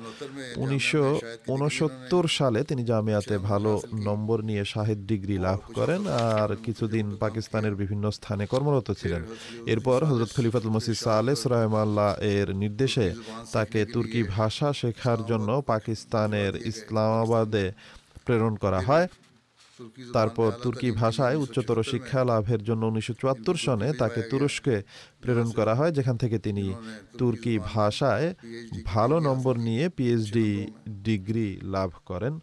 [0.56, 7.74] উনিশশো উনসত্তর সালে তিনি জামিয়াতে ভালো নম্বর নিয়ে সাহেদ ডিগ্রি লাভ করেন আর কিছুদিন পাকিস্তানের
[7.74, 9.22] বিভিন্ন স্থানে কর্মরত ছিলেন।
[9.66, 13.14] এরপর হজরত খলিফাতুল মসিদ সালেস রহমাল্লাহ এর নির্দেশে
[13.52, 17.72] তাকে তুর্কি ভাষা শেখার জন্য পাকিস্তানের ইসলামাবাদে
[18.24, 19.08] প্রেরণ করা হয়।
[20.12, 24.83] তারপর তুর্কি ভাষায় উচ্চতর শিক্ষা লাভের জন্য উনিশশো সনে তাকে তুরস্কে
[25.20, 26.74] প্রেরণ করা হয় যেখান থেকে তিনি
[27.18, 28.35] তুর্কি ভাষায়
[28.85, 32.41] ভালো নম্বর নিয়ে। পিএইচডি ডিগ্রি লাভ করেন।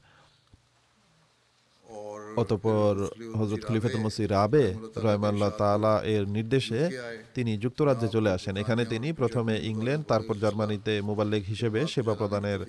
[2.37, 2.93] অতপর
[3.35, 4.65] হজরত খলিফাত মসি রাবে
[4.95, 6.81] রহমাল্লা তালা এর নির্দেশে
[7.35, 12.59] তিনি যুক্তরাজ্যে চলে আসেন। এখানে তিনি প্রথমে ইংল্যান্ড তারপর জার্মানিতে মোবাল্লিক হিসেবে সেবা প্রদানের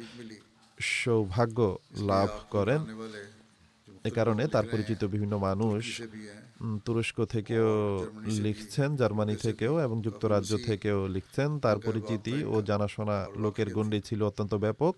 [0.81, 1.79] সৌভাগ্য
[2.11, 2.81] লাভ করেন।
[4.09, 5.83] এ কারণে তার পরিচিত বিভিন্ন মানুষ
[6.85, 7.71] তুরস্ক থেকেও
[8.47, 14.53] লিখছেন জার্মানি থেকেও এবং যুক্তরাজ্য থেকেও লিখছেন। তার পরিচিতি ও জানাশোনা লোকের গণ্ডি ছিল অত্যন্ত
[14.65, 14.95] ব্যাপক।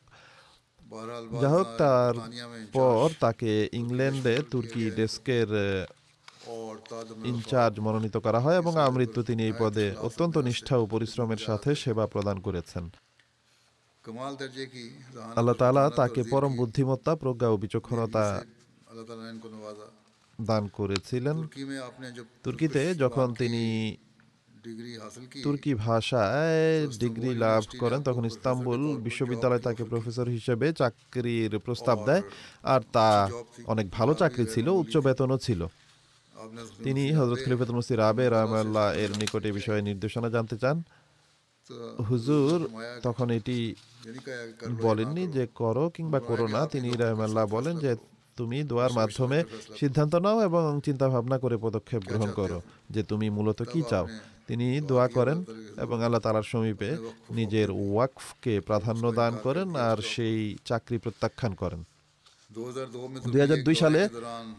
[1.41, 2.15] যা হোক তার
[2.73, 3.51] পর তাকে
[3.81, 5.51] ইংল্যান্ডে তুর্কি ডেস্কের
[7.31, 12.05] ইনচার্জ মনোনীত করা হয় এবং আমৃত্যু তিনি এই পদে অত্যন্ত নিষ্ঠা ও পরিশ্রমের সাথে সেবা
[12.07, 12.85] প্রদান করেছেন।
[15.39, 15.57] আল্লাহ
[16.01, 18.25] তাকে পরম বুদ্ধিমত্তা প্রজ্ঞা ও বিচক্ষণতা
[20.39, 21.37] দান করেছিলেন।
[22.45, 23.65] তুর্কিতে যখন তিনি
[25.43, 32.23] তুর্কি ভাষায় ডিগ্রি লাভ করেন তখন ইস্তাম্বুল বিশ্ববিদ্যালয় তাকে প্রফেসর হিসেবে চাকরির প্রস্তাব দেয়
[32.63, 33.09] আর তা
[33.73, 35.61] অনেক ভালো চাকরি ছিল উচ্চ বেতনও ছিল।
[36.85, 40.77] তিনি হজরত খলিফাতুল মুসি রাবে রহমাল্লাহ এর নিকটে বিষয়ে নির্দেশনা জানতে চান।
[42.09, 42.57] হুজুর
[43.03, 43.59] তখন এটি
[44.83, 47.91] বলেননি যে করো কিংবা করো না তিনি রহমাল্লাহ বলেন যে
[48.41, 49.39] তুমি দোয়ার মাধ্যমে
[49.81, 52.59] সিদ্ধান্ত নাও এবং চিন্তা ভাবনা করে পদক্ষেপ গ্রহণ করো
[52.91, 54.07] যে তুমি মূলত কি চাও।
[54.49, 55.39] তিনি দোয়া করেন
[55.85, 56.91] এবং আল্লাহ তালার সমীপে
[57.31, 61.83] নিজের ওয়াকফকে প্রাধান্য দান করেন আর সেই চাকরি প্রত্যাখ্যান করেন।
[63.33, 64.01] দুই হাজার দুই সালে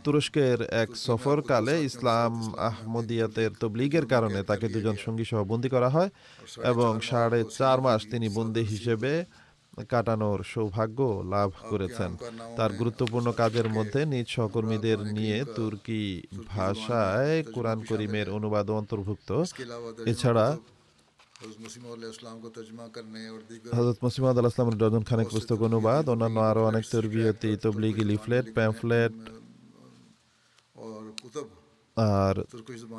[0.03, 2.32] তুরস্কের এক সফরকালে ইসলাম
[2.69, 6.09] আহমদিয়াতের তবলিগের কারণে তাকে দুজন সঙ্গী সহ বন্দি করা হয়
[6.71, 9.11] এবং সাড়ে চার মাস তিনি বন্দি হিসেবে
[9.91, 10.99] কাটানোর সৌভাগ্য
[11.34, 12.11] লাভ করেছেন।
[12.57, 16.03] তার গুরুত্বপূর্ণ কাজের মধ্যে নিজ সহকর্মীদের নিয়ে তুর্কি
[16.53, 19.30] ভাষায় কোরআন করিমের অনুবাদ অন্তর্ভুক্ত।
[20.11, 20.47] এছাড়া
[23.76, 23.97] হজরত
[24.82, 29.13] ডজন খানেক পুস্তক অনুবাদ অন্যান্য আরও অনেক তরবিয়তি তবলিগি লিফলেট প্যাম্ফলেট।
[31.95, 32.43] আর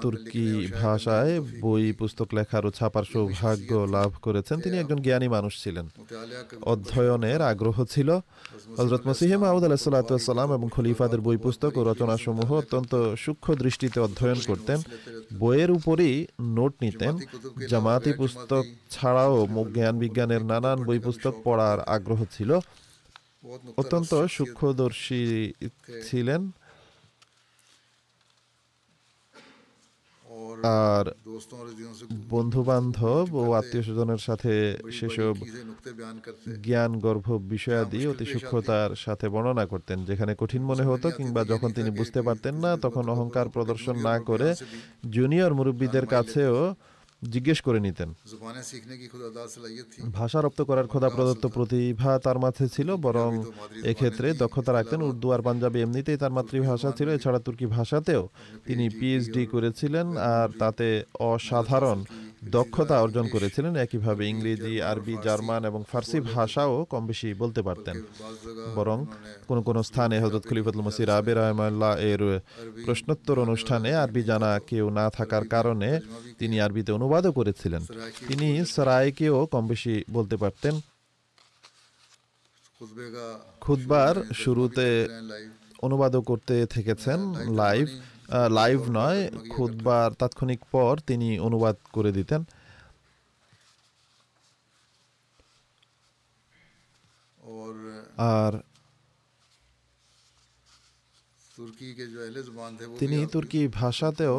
[0.03, 5.89] তুর্কি ভাষায় বই পুস্তক লেখার ও ছাপার সৌভাগ্য লাভ করেছেন। তিনি একজন জ্ঞানী মানুষ ছিলেন।
[6.63, 8.19] অধ্যয়নের আগ্রহ ছিল।
[8.77, 14.81] হজরত মসিহে মাহমুদ আলাহিসাল্লাম এবং খলিফাদের বই পুস্তক ও রচনাসমূহ অত্যন্ত সূক্ষ্ম দৃষ্টিতে অধ্যয়ন করতেন।
[15.39, 17.19] বইয়ের উপরই নোট নিতেন।
[17.69, 22.59] জামাতি পুস্তক ছাড়াও জ্ঞান বিজ্ঞানের নানান বই পুস্তক পড়ার আগ্রহ ছিল।
[23.77, 25.53] অত্যন্ত সূক্ষ্মদর্শী
[26.11, 26.51] ছিলেন।
[30.65, 31.05] আর
[32.31, 34.53] বন্ধুবান্ধব ও আত্মীয় স্বজনের সাথে
[34.91, 35.35] সেসব
[36.63, 41.91] জ্ঞান গর্ভ বিষয়াদি অতি সূক্ষ্মতার সাথে বর্ণনা করতেন যেখানে কঠিন মনে হতো কিংবা যখন তিনি
[41.91, 44.49] বুঝতে পারতেন না তখন অহংকার প্রদর্শন না করে
[45.11, 46.57] জুনিয়র মুরব্বীদের কাছেও
[47.23, 48.09] জিজ্ঞেস করে নিতেন
[50.13, 53.31] ভাষা রপ্ত করার খোদা প্রদত্ত প্রতিভা তার মাঝে ছিল বরং
[53.85, 58.23] এক্ষেত্রে দক্ষতা রাখতেন উর্দু আর পাঞ্জাবি এমনিতেই তার মাতৃভাষা ছিল এছাড়া তুর্কি ভাষাতেও
[58.67, 60.87] তিনি পিএইচডি করেছিলেন আর তাতে
[61.27, 61.99] অসাধারণ
[62.43, 68.03] দক্ষতা অর্জন করেছিলেন, একইভাবে ইংরেজি, আরবি, জার্মান এবং ফার্সি ভাষাও কম বেশি বলতে পারতেন।
[68.75, 69.07] বরং
[69.49, 72.23] কোন কোন স্থানে হজরত খলিফতুল মসির আবির রহমাল্লাহ এর
[72.85, 76.01] প্রশ্নোত্তর অনুষ্ঠানে আরবি জানা কেউ না থাকার কারণে
[76.39, 77.83] তিনি আরবিতে অনুবাদও করেছিলেন।
[78.29, 80.81] তিনি সরাইকেও কম বেশি বলতে পারতেন।
[83.61, 85.09] খুদবার শুরুতে
[85.83, 87.19] অনুবাদও করতে থেকেছেন,
[87.55, 87.89] লাইভ
[88.33, 89.21] লাইভ নয়
[89.51, 92.41] খুদবার তাৎক্ষণিক পর তিনি অনুবাদ করে দিতেন।
[98.19, 98.53] আর
[102.99, 104.39] তিনি তুর্কি ভাষাতেও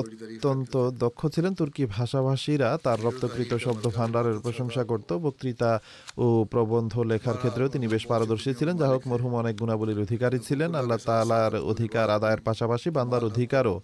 [0.00, 5.70] অত্যন্ত দক্ষ ছিলেন তুর্কি ভাষাভাষীরা। তার রপ্তকৃত শব্দ ভাণ্ডারের প্রশংসা করত বক্তৃতা
[6.18, 10.70] ও প্রবন্ধ লেখার ক্ষেত্রেও তিনি বেশ পারদর্শী ছিলেন যা হোক মরহুম অনেক গুণাবলীর অধিকারী ছিলেন।
[10.74, 13.76] আল্লাহ তালার অধিকার আদায়ের পাশাপাশি বান্দার অধিকারও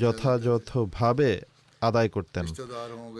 [0.00, 1.30] যথাযথভাবে
[1.80, 2.46] আদায় করতেন।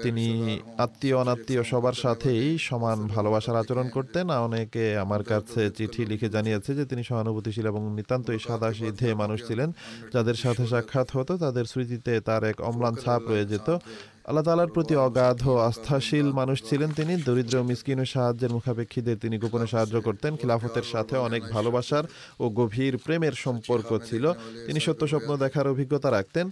[0.03, 6.75] তিনি আত্মীয় অনাত্মীয় সবার সাথেই সমান ভালোবাসার আচরণ করতেন। অনেকে আমার কাছে চিঠি লিখে জানিয়েছে
[6.75, 9.73] যে, তিনি সহানুভূতিশীল এবং নিতান্তই সাদা সিদ্ধে মানুষ ছিলেন।
[10.13, 13.77] যাদের সাথে সাক্ষাৎ হতো, তাদের স্মৃতিতে তার এক অম্লান ছাপ রয়ে যেত।
[14.25, 20.01] আল্লাহ তালার প্রতি অগাধ আস্থাশীল মানুষ ছিলেন তিনি। দরিদ্র মিসকিন সাহায্যের মুখাপেক্ষীদের তিনি গোপনে সাহায্য
[20.01, 22.05] করতেন। খিলাফতের সাথে অনেক ভালোবাসার
[22.41, 24.33] ও গভীর প্রেমের সম্পর্ক ছিল।
[24.67, 26.51] তিনি সত্য স্বপ্ন দেখার অভিজ্ঞতা রাখতেন।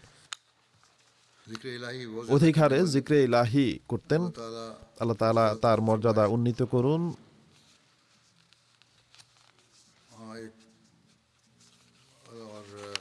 [2.37, 4.23] অধিকারে জিক্রে ইলাহি করতেন।
[5.01, 7.03] আল্লাহ তালা তার মর্যাদা উন্নীত করুন।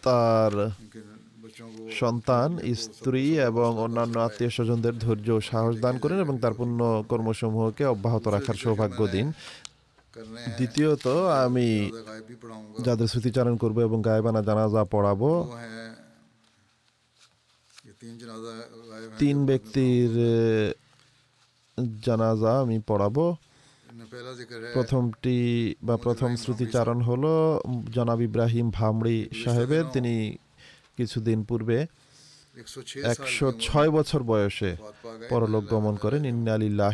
[0.06, 0.54] তার
[2.02, 2.50] সন্তান
[2.84, 6.80] স্ত্রী এবং অন্যান্য আত্মীয় স্বজনদের ধৈর্য সাহস দান করেন এবং তার পূর্ণ
[7.10, 9.28] কর্মসমূহকে অব্যাহত রাখার সৌভাগ্য দিন।
[10.58, 11.06] দ্বিতীয়ত
[11.46, 11.68] আমি
[12.86, 15.32] যাদের স্মৃতিচারণ করব এবং গায়েবানা জানাজা পড়াবো।
[19.22, 20.12] তিন ব্যক্তির
[22.06, 23.26] জানাজা আমি পড়াবো।
[24.74, 25.38] প্রথমটি
[25.84, 27.34] বা প্রথম শ্রুতিচারণ হলো
[27.94, 30.14] জনাব ইব্রাহিম ভামড়ি সাহেবের। তিনি
[30.98, 31.78] কিছুদিন পূর্বে
[33.14, 34.72] একশো ছয় বছর বয়সে
[35.32, 36.94] পরলোক গমন করেন। ইন্নালিল্লাহ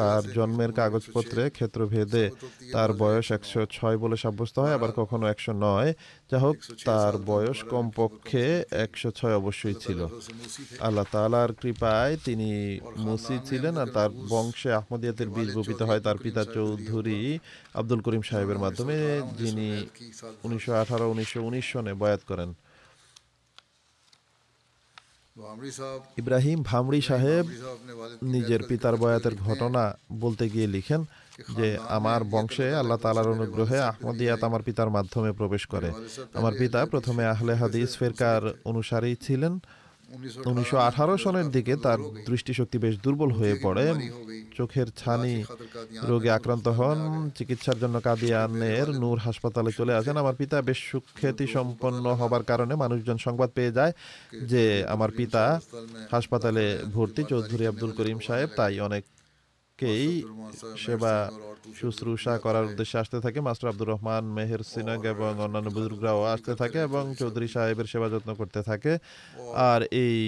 [0.00, 2.24] তার জন্মের কাগজপত্রে ক্ষেত্রভেদে
[2.74, 5.90] তার বয়স একশো ছয় বলে সাব্যস্ত হয় আবার কখনো একশো নয়।
[6.30, 6.56] যা হোক
[6.88, 8.44] তার বয়স কমপক্ষে
[8.84, 10.00] একশো ছয় অবশ্যই ছিল।
[10.86, 12.50] আল্লাহ তালার কৃপায় তিনি
[13.06, 17.20] মুসি ছিলেন আর তার বংশে আহমদিয়াতের বীজ বপিত হয় তার পিতা চৌধুরী
[17.80, 18.96] আব্দুল করিম সাহেবের মাধ্যমে
[19.40, 19.68] যিনি
[20.46, 22.50] উনিশশো আঠারো উনিশশো উনিশ সনে বয়াত করেন।
[26.16, 27.48] ইব্রাহিম ভামরি সাহেব
[28.22, 31.04] নিজের পিতার বয়াতের ঘটনা বলতে গিয়ে লিখেন
[31.56, 35.90] যে আমার বংশে আল্লাহ তালার অনুগ্রহে আহমদিয়াত আমার পিতার মাধ্যমে প্রবেশ করে।
[36.34, 39.58] আমার পিতা প্রথমে আহলে হাদিস ফেরকার অনুসারী ছিলেন।
[40.50, 40.76] উনিশশো
[41.24, 41.98] সালের দিকে তার
[42.28, 43.84] দৃষ্টিশক্তি বেশ দুর্বল হয়ে পড়ে।
[44.58, 45.34] চোখের ছানি
[46.10, 46.98] রোগে আক্রান্ত হন,
[47.38, 53.18] চিকিৎসার জন্য কাদিয়ানের নূর হাসপাতালে চলে আসেন। আমার পিতা বেশ সুখ্যাতি সম্পন্ন হবার কারণে মানুষজন
[53.26, 53.92] সংবাদ পেয়ে যায়
[54.50, 54.62] যে
[54.94, 55.42] আমার পিতা
[56.14, 58.74] হাসপাতালে ভর্তি। চৌধুরী আব্দুল করিম সাহেব তাই
[59.80, 60.06] অনেককেই
[60.84, 61.14] সেবা
[61.80, 66.78] শুশ্রূষা করার উদ্দেশ্যে আসতে থাকে। মাস্টার আব্দুর রহমান মেহের সিনাগ এবং অন্যান্য বুজুর্গরাও আসতে থাকে
[66.88, 68.92] এবং চৌধুরী সাহেবের সেবা যত্ন করতে থাকে।
[69.70, 70.18] আর এই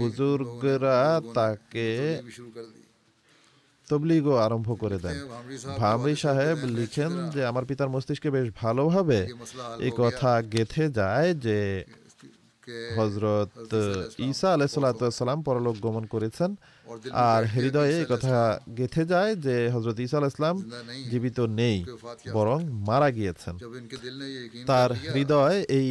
[0.00, 0.98] বুজুর্গরা
[1.38, 1.88] তাকে
[3.88, 5.16] তবলিগও আরম্ভ করে দেন।
[5.80, 9.18] ভামরি সাহেব লিখেন যে আমার পিতার মস্তিষ্কে বেশ ভালোভাবে
[9.86, 11.58] এই কথা গেথে যায় যে
[12.98, 13.72] হজরত
[14.28, 16.50] ঈসা আলাহ সাল্লাম পরলোক গমন করেছেন।
[17.12, 20.56] আর হৃদয়ে এই কথা গেথে যায় যে হজরত ইসা আল ইসলাম
[21.10, 21.84] জীবিত নেই
[22.32, 22.58] বরং
[22.88, 23.54] মারা গিয়েছেন।
[24.66, 25.90] তার হৃদয় এই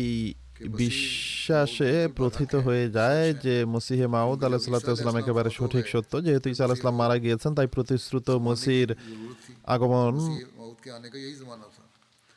[0.81, 6.95] বিশ্বাসে প্রথিত হয়ে যায় যে মসিহে মাউদ আলাহ সাল্লাহাম একেবারে সঠিক সত্য। যেহেতু ইসা আলাহিসাম
[6.95, 8.89] মারা গিয়েছেন তাই প্রতিশ্রুত মসির
[9.73, 10.13] আগমন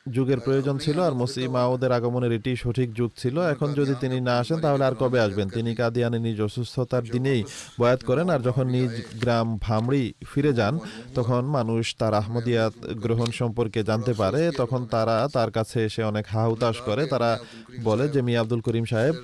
[0.05, 4.37] যুগের প্রয়োজন ছিল আর মসি মাউদের আগমনের এটি সঠিক যুগ ছিল। এখন যদি তিনি না
[4.39, 5.49] আসেন, তাহলে আর কবে আসবেন?
[5.49, 7.43] তিনি কাদিয়ানে নিজ অসুস্থতার দিনেই
[7.79, 10.79] বয়াত করেন আর যখন নিজ গ্রাম ভামড়ি ফিরে যান,
[11.15, 12.73] তখন মানুষ তার আহমদিয়াত
[13.03, 17.39] গ্রহণ সম্পর্কে জানতে পারে। তখন তারা তার কাছে এসে অনেক হাহুতাশ করে। তারা
[17.83, 19.15] বলে যে মিয়া আব্দুল করিম সাহেব,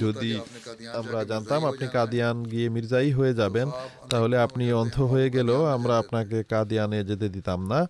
[0.00, 0.40] যদি
[0.94, 3.70] আমরা জানতাম আপনি কাদিয়ান গিয়ে মির্জাই হয়ে যাবেন,
[4.10, 7.86] তাহলে আপনি অন্ধ হয়ে গেলেও আমরা আপনাকে কাদিয়ানে যেতে দিতাম না।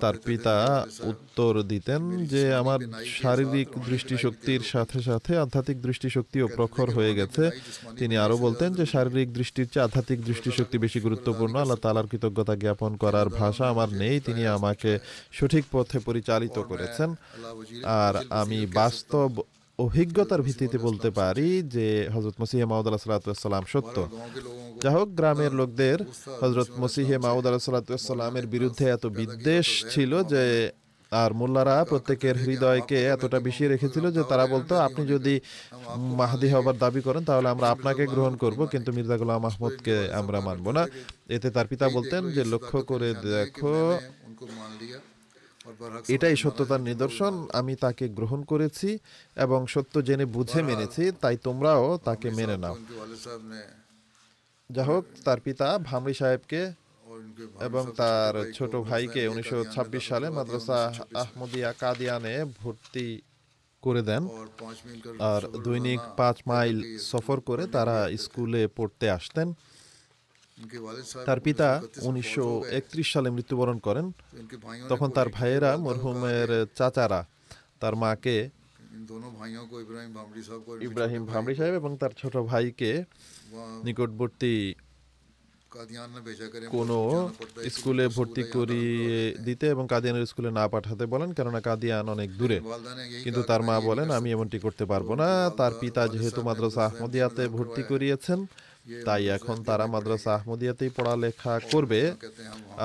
[0.00, 2.78] তার পিতা উত্তর দিতেন যে আমার
[3.22, 7.50] শারীরিক দৃষ্টিশক্তির সাথে সাথে আধ্যাত্মিক দৃষ্টিশক্তিও প্রখর হয়ে গেছে।
[7.98, 12.96] তিনি আরও বলতেন যে শারীরিক দৃষ্টির চেয়ে আধ্যাত্মিক দৃষ্টিশক্তি বেশি গুরুত্বপূর্ণ। আল্লাহ তালার কৃতজ্ঞতা জ্ঞাপন
[12.96, 14.98] করার ভাষা আমার নেই। তিনি আমাকে
[15.32, 17.14] সঠিক পথে পরিচালিত করেছেন।
[17.84, 19.30] আর আমি বাস্তব
[19.78, 24.08] অভিজ্ঞতার ভিত্তিতে বলতে পারি যে হজরত মসিহ মাউদ আলাহ সাল্লাম সত্য।
[24.82, 25.98] যাই হোক গ্রামের লোকদের
[26.40, 30.70] হজরত মসিহে মাউদ আলাহ সাল্লামের বিরুদ্ধে এত বিদ্বেষ ছিল যে
[31.12, 35.34] আর মোল্লারা প্রত্যেকের হৃদয়কে এতটা বেশি রেখেছিল যে তারা বলতো, আপনি যদি
[36.20, 40.66] মাহাদি হবার দাবি করেন, তাহলে আমরা আপনাকে গ্রহণ করব, কিন্তু মির্জা গোলাম আহমদকে আমরা মানব
[40.76, 40.82] না।
[41.36, 43.98] এতে তার পিতা বলতেন যে, লক্ষ্য করে দেখো,
[46.08, 48.98] এটাই সত্যতার নিদর্শন, আমি তাকে গ্রহণ করেছি
[49.36, 52.76] এবং সত্য জেনে বুঝে মেনেছি, তাই তোমরাও তাকে মেনে নাও।
[54.70, 56.60] যাই হোক, তার পিতা ভামরি সাহেবকে
[57.68, 59.58] এবং তার ছোট ভাইকে উনিশশো
[60.10, 60.78] সালে মাদ্রাসা
[61.22, 63.08] আহমদিয়া কাদিয়ানে ভর্তি
[63.84, 64.22] করে দেন
[65.32, 66.76] আর দৈনিক পাঁচ মাইল
[67.10, 69.48] সফর করে তারা স্কুলে পড়তে আসতেন।
[71.26, 71.68] তার পিতা
[72.08, 72.46] উনিশশো
[73.12, 74.06] সালে মৃত্যুবরণ করেন।
[74.90, 76.48] তখন তার ভাইয়েরা মরহুমের
[76.78, 77.20] চাচারা,
[77.80, 78.36] তার মাকে
[80.88, 82.90] ইব্রাহিম ভামরি সাহেব এবং তার ছোট ভাইকে
[83.86, 84.54] নিকটবর্তী
[86.74, 86.98] কোনো
[87.74, 92.58] স্কুলে ভর্তি করিয়ে দিতে এবং কাদিয়ানের স্কুলে না পাঠাতে বলেন কেননা কাদিয়ান অনেক দূরে।
[93.24, 97.82] কিন্তু তার মা বলেন আমি এমনটি করতে পারব না। তার পিতা যেহেতু মাদ্রাসা আহমদিয়াতে ভর্তি
[97.90, 98.46] করিয়েছেন
[99.06, 102.00] তাই এখন তারা মাদ্রাসা আহমদিয়াতেই পড়ালেখা করবে।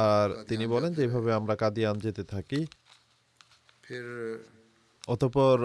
[0.07, 2.59] আর তিনি বলেন যে এইভাবে আমরা কাদিয়ান যেতে থাকি।
[5.13, 5.57] অতপর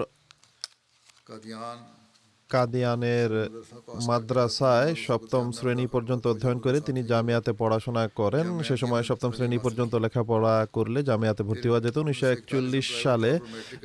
[2.53, 3.31] কাদিয়ানের
[4.09, 9.93] মাদ্রাসায় সপ্তম শ্রেণি পর্যন্ত অধ্যয়ন করে তিনি জামিয়াতে পড়াশোনা করেন। সে সময় সপ্তম শ্রেণি পর্যন্ত
[10.03, 13.31] লেখাপড়া করলে জামিয়াতে ভর্তি হওয়া যেত। উনিশশো একচল্লিশ সালে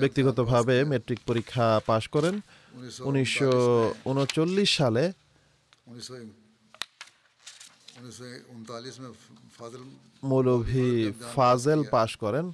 [0.01, 2.35] ব্যক্তিগতভাবে মেট্রিক পরীক্ষা পাশ করেন।
[3.09, 3.53] উনিশশো
[4.11, 5.05] উনচল্লিশ সালে
[10.31, 10.91] মৌলভী
[11.35, 12.47] ফাজেল পাশ করেন।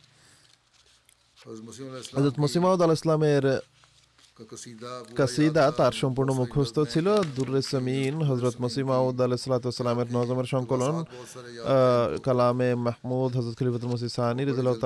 [2.16, 3.44] হজরত মুসিমাউদ আল ইসলামের
[5.18, 7.06] কাসিদা তার সম্পূর্ণ মুখস্থ ছিল।
[7.36, 10.94] দুর্রেসমিন হজরত মসিমাউদ আলাইসালামের নজমের সংকলন
[12.26, 14.76] কালামে মাহমুদ হজরত খলিফুল মসি সানি রাজুল্লাহ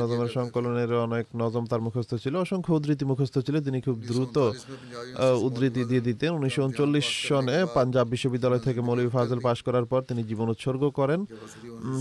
[0.00, 4.36] নজমের সংকলনের অনেক নজম তার মুখস্থ ছিল। অসংখ্য উদ্ধৃতি মুখস্থ ছিল। তিনি খুব দ্রুত
[5.46, 10.20] উদ্ধৃতি দিয়ে দিতেন। উনিশশো উনচল্লিশ সনে পাঞ্জাব বিশ্ববিদ্যালয় থেকে মৌলভী ফাজল পাশ করার পর তিনি
[10.30, 11.20] জীবন উৎসর্গ করেন।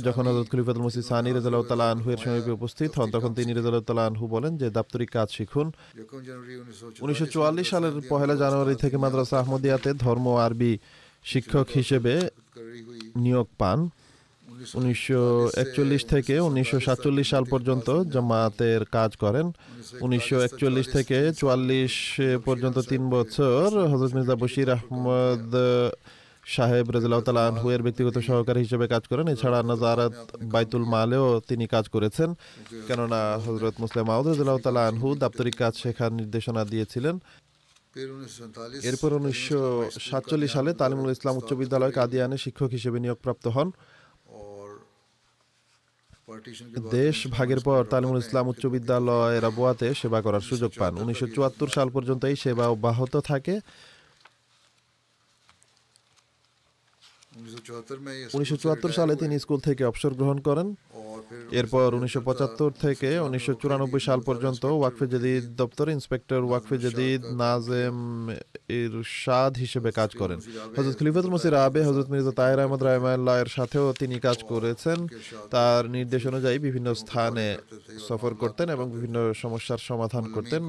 [0.08, 4.52] যখন হজরত খলিফাতুল মসি সানি রাজুল্লাহ আনহুয়ের সমীপে উপস্থিত হন, তখন তিনি রাজুল্লাহ আনহু বলেন
[4.62, 5.68] যে, দাপ্তরিক কাজ শিখুন।
[7.04, 7.26] উনিশশো
[7.72, 10.74] সালের পহেলা জানুয়ারি থেকে মাদ্রাসা আহমদিয়াতে ধর্ম আরবি
[11.26, 12.14] শিক্ষক হিসেবে
[13.24, 13.80] নিয়োগ পান।
[14.80, 15.22] উনিশশো
[15.64, 19.48] একচল্লিশ থেকে উনিশশো সাতচল্লিশ সাল পর্যন্ত জামাতের কাজ করেন।
[20.06, 21.96] উনিশশো একচল্লিশ থেকে চুয়াল্লিশ
[22.48, 25.44] পর্যন্ত তিন বছর হজরত মির্জা বশির আহমদ
[26.56, 30.14] সাহেব রাজিল্লাহ তালা আনহুয়ের ব্যক্তিগত সহকারী হিসেবে কাজ করেন। এছাড়া নাজারাত
[30.54, 32.30] বাইতুল মালেও তিনি কাজ করেছেন।
[32.88, 37.16] কেননা হজরত মুসলিম মাউদ রাজিল্লাহ তালা আনহু দাপ্তরিক কাজ শেখার নির্দেশনা দিয়েছিলেন।
[38.90, 39.62] এরপর উনিশশো
[40.10, 43.70] সাতচল্লিশ সালে তালিমুল ইসলাম উচ্চ বিদ্যালয় কাদিয়ানে শিক্ষক হিসেবে নিয়োগপ্রাপ্ত হন।
[46.98, 51.88] দেশ ভাগের পর তালিমুল ইসলাম উচ্চ বিদ্যালয় রাবুয়াতে সেবা করার সুযোগ পান। উনিশশো চুয়াত্তর সাল
[51.96, 53.56] পর্যন্ত এই সেবা অব্যাহত থাকে।
[58.36, 58.58] উনিশশো
[59.00, 60.68] সালে তিনি স্কুল থেকে অবসর গ্রহণ করেন।
[61.60, 62.22] এরপর উনিশশো
[62.84, 63.54] থেকে উনিশশো
[64.08, 67.98] সাল পর্যন্ত ওয়াকফে জাদিদ দপ্তরে ইন্সপেক্টর ওয়াকফে জাদিদ নাজেম
[68.82, 70.40] ইরশাদ হিসেবে কাজ করেন।
[70.78, 74.98] হজরত খলিফাতুল মসির আবে হজরত মির্জা তাহের আহমদ রাহমাল্লাহ এর সাথেও তিনি কাজ করেছেন।
[75.54, 77.48] তার নির্দেশ অনুযায়ী বিভিন্ন স্থানে
[78.08, 80.64] সফর করতেন এবং বিভিন্ন সমস্যার সমাধান করতেন।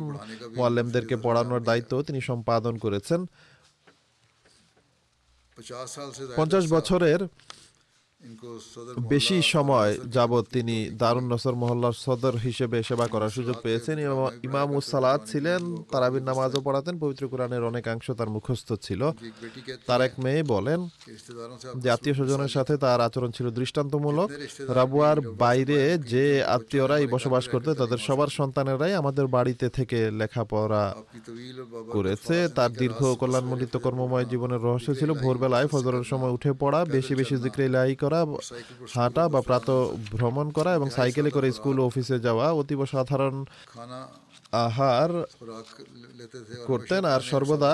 [0.56, 3.20] মোয়াল্লেমদেরকে পড়ানোর দায়িত্ব তিনি সম্পাদন করেছেন।
[6.36, 7.20] পঞ্চাশ বছরের
[9.12, 13.96] বেশি সময় যাবৎ তিনি দারুণ নসর মহল্লার সদর হিসেবে সেবা করার সুযোগ পেয়েছেন
[14.48, 15.60] ইমাম সালাদ ছিলেন
[15.92, 19.02] তারাবির নামাজও পড়াতেন পবিত্র কোরআনের অনেকাংশ তার মুখস্থ ছিল।
[19.86, 20.80] তার এক মেয়ে বলেন
[21.82, 24.28] যে আত্মীয় স্বজনের সাথে তার আচরণ ছিল দৃষ্টান্তমূলক।
[24.78, 25.78] রাবুয়ার বাইরে
[26.12, 26.24] যে
[26.56, 30.84] আত্মীয়রাই বসবাস করতে তাদের সবার সন্তানেরাই আমাদের বাড়িতে থেকে লেখাপড়া
[31.94, 37.36] করেছে। তার দীর্ঘ কল্যাণমণ্ডিত কর্মময় জীবনের রহস্য ছিল ভোরবেলায় ফজরের সময় উঠে পড়া বেশি বেশি
[37.44, 38.20] জিক্রে ইলাহি করা
[38.96, 39.68] হাঁটা বা প্রাত
[40.14, 43.36] ভ্রমণ করা এবং সাইকেলে করে স্কুল অফিসে যাওয়া অতীব সাধারণ
[44.66, 45.10] আহার
[46.66, 47.72] করতেন আর সর্বদা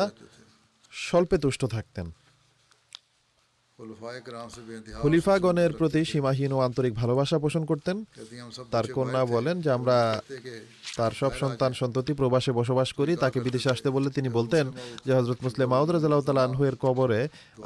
[0.93, 2.07] স্বল্পে তুষ্ট থাকতেন।
[5.03, 7.97] খলিফাগণের প্রতি সীমাহীন ও আন্তরিক ভালোবাসা পোষণ করতেন।
[8.73, 9.97] তার কন্যা বলেন যে, আমরা
[10.99, 14.65] তার সব সন্তান সন্ততি প্রবাসে বসবাস করি। তাকে বিদেশে আসতে বললে তিনি বলতেন
[15.07, 17.21] যে হজরত মুসলিম মাউদ রাজাল আনহু কবরে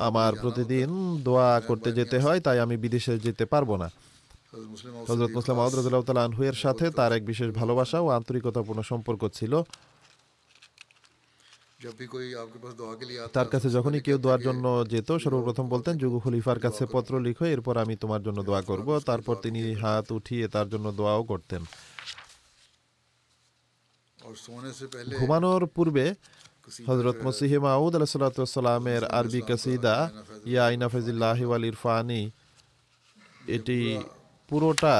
[0.09, 0.89] আমার প্রতিদিন
[1.27, 3.89] দোয়া করতে যেতে হয়, তাই আমি বিদেশে যেতে পারব না।
[5.09, 9.53] হজরত মুসলিম মাউদ রাজাল আনহু সাথে তার এক বিশেষ ভালোবাসা ও আন্তরিকতাপূর্ণ সম্পর্ক ছিল।
[13.37, 17.75] তার কাছে যখনই কেউ দোয়ার জন্য যেত সর্বপ্রথম বলতেন যুগ খলিফার কাছে পত্র লিখো এরপর
[17.85, 21.63] আমি তোমার জন্য দোয়া করব। তারপর তিনি হাত উঠিয়ে তার জন্য দোয়াও করতেন।
[25.19, 26.05] ঘুমানোর পূর্বে
[26.89, 28.11] হজরত মসিহ মাউদ আলাহ
[29.19, 29.97] আরবি কাসিদা
[30.51, 32.23] ইয়া আইনা ইনাফিজিল্লাহ আল ইরফানি
[33.57, 33.79] এটি
[34.49, 34.97] পুরোটা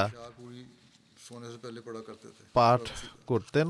[2.59, 2.83] পাঠ
[3.31, 3.67] করতেন।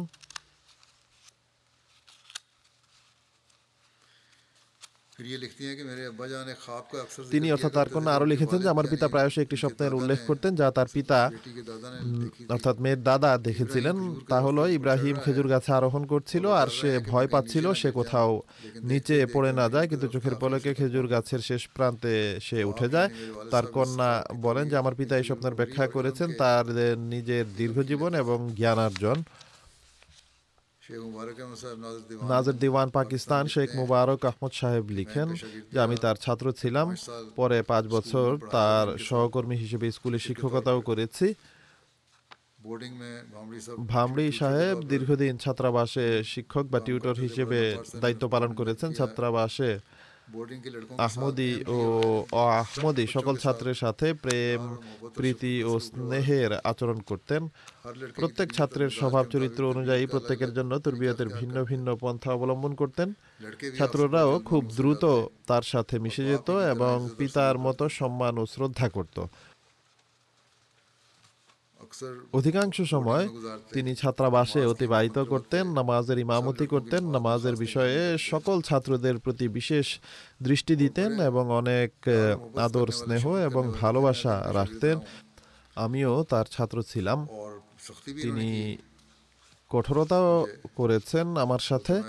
[7.31, 10.71] তিনি অর্থাৎ তার কন্যা আরও লিখেছেন যে আমার পিতা প্রায়শই একটি সপ্তাহের উল্লেখ করতেন যা
[10.71, 11.31] তার পিতা
[12.49, 13.97] অর্থাৎ মেয়ের দাদা দেখেছিলেন
[14.29, 18.43] তা হলো ইব্রাহিম খেজুর গাছে আরোহণ করছিল আর সে ভয় পাচ্ছিল সে কোথাও
[18.83, 23.09] নিচে পড়ে না যায় কিন্তু চোখের পলকে খেজুর গাছের শেষ প্রান্তে সে উঠে যায়।
[23.51, 26.65] তার কন্যা বলেন যে আমার পিতা এই স্বপ্নের ব্যাখ্যা করেছেন তার
[26.97, 29.19] নিজের দীর্ঘ জীবন এবং জ্ঞানার্জন।
[32.33, 35.29] নাজর দিওয়ান। পাকিস্তান শেখ মুবারক আহমদ সাহেব লিখেন
[35.73, 36.89] যে আমি তার ছাত্র ছিলাম।
[37.37, 41.27] পরে পাঁচ বছর তার সহকর্মী হিসেবে স্কুলে শিক্ষকতাও করেছি।
[43.87, 47.61] ভামড়ি সাহেব দীর্ঘদিন ছাত্রাবাসে শিক্ষক বা টিউটর হিসেবে
[47.97, 49.71] দায়িত্ব পালন করেছেন। ছাত্রাবাসে
[50.99, 51.79] আহমদি ও
[52.59, 54.61] আহমদি সকল ছাত্রের সাথে প্রেম
[55.17, 57.43] প্রীতি ও স্নেহের আচরণ করতেন
[58.17, 63.09] প্রত্যেক ছাত্রের স্বভাব চরিত্র অনুযায়ী প্রত্যেকের জন্য তুরবিয়াতের ভিন্ন ভিন্ন পন্থা অবলম্বন করতেন
[63.79, 65.05] ছাত্ররাও খুব দ্রুত
[65.47, 69.17] তার সাথে মিশে যেত এবং পিতার মতো সম্মান ও শ্রদ্ধা করত
[72.33, 73.29] অধিকাংশ সময়
[73.73, 79.99] তিনি ছাত্রাবাসে অতিবাহিত করতেন নামাজের ইমামতি করতেন নামাজের বিষয়ে সকল ছাত্রদের প্রতি বিশেষ
[80.43, 81.93] দৃষ্টি দিতেন এবং অনেক
[82.59, 84.99] আদর স্নেহ এবং ভালোবাসা রাখতেন।
[85.77, 87.27] আমিও তার ছাত্র ছিলাম।
[88.23, 88.77] তিনি
[89.69, 90.47] কঠোরতাও
[90.77, 92.03] করেছেন আমার সাথে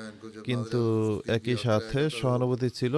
[0.43, 0.81] কিন্তু
[1.27, 2.95] একই সাথে সহানুভূতি ছিল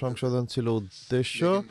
[0.00, 1.62] সংশোধন ছিল উদ্দেশ্য।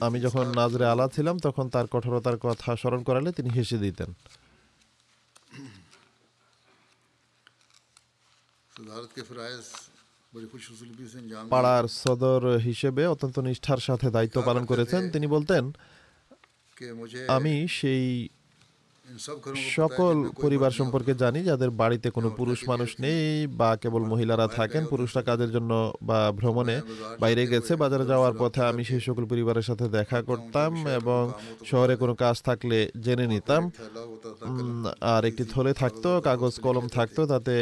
[0.00, 4.14] আমি যখন নাজরে আলা ছিলাম তখন তার কঠোরতার কথা স্মরণ করালে তিনি হেসে দিতেন।
[11.50, 15.72] পাড়ার সদর হিসেবে অত্যন্ত নিষ্ঠার সাথে দায়িত্ব পালন করেছেন। তিনি বলতেন
[17.28, 18.28] আমি সেই
[19.76, 23.22] সকল পরিবার সম্পর্কে জানি, যাদের বাড়িতে কোনো পুরুষ মানুষ নেই
[23.60, 25.72] বা কেবল মহিলারা থাকেন, পুরুষরা কাজের জন্য
[26.08, 26.76] বা ভ্রমণে
[27.22, 31.22] বাইরে গেছে, বাজারে যাওয়ার পথে আমি সেই সকল পরিবারের সাথে দেখা করতাম এবং
[31.70, 33.62] শহরে কোনো কাজ থাকলে জেনে নিতাম।
[35.14, 37.54] আর একটি থলে থাকতো, কাগজ কলম থাকতো, তাতে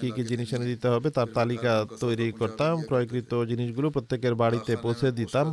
[0.00, 1.72] কি কি জিনিস এনে দিতে হবে তার তালিকা
[2.02, 5.46] তৈরি করতাম, ক্রয়কৃত জিনিসগুলো প্রত্যেকের বাড়িতে পৌঁছে দিতাম।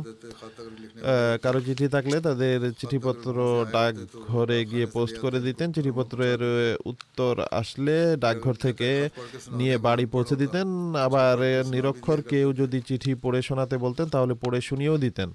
[1.44, 3.36] কারও চিঠি থাকলে তাদের চিঠিপত্র
[3.74, 3.94] ডাক
[4.30, 6.40] ঘরে গিয়ে পোস্ট করে করে দিতেন, চিঠিপত্রের
[6.84, 9.08] উত্তর আসলে ডাকঘর থেকে
[9.52, 10.66] নিয়ে বাড়ি পৌঁছে দিতেন।
[11.06, 15.30] আবার নিরক্ষর কেউ যদি চিঠি পড়ে শোনাতে বলতেন, তাহলে পড়ে শুনিয়েও দিতেন।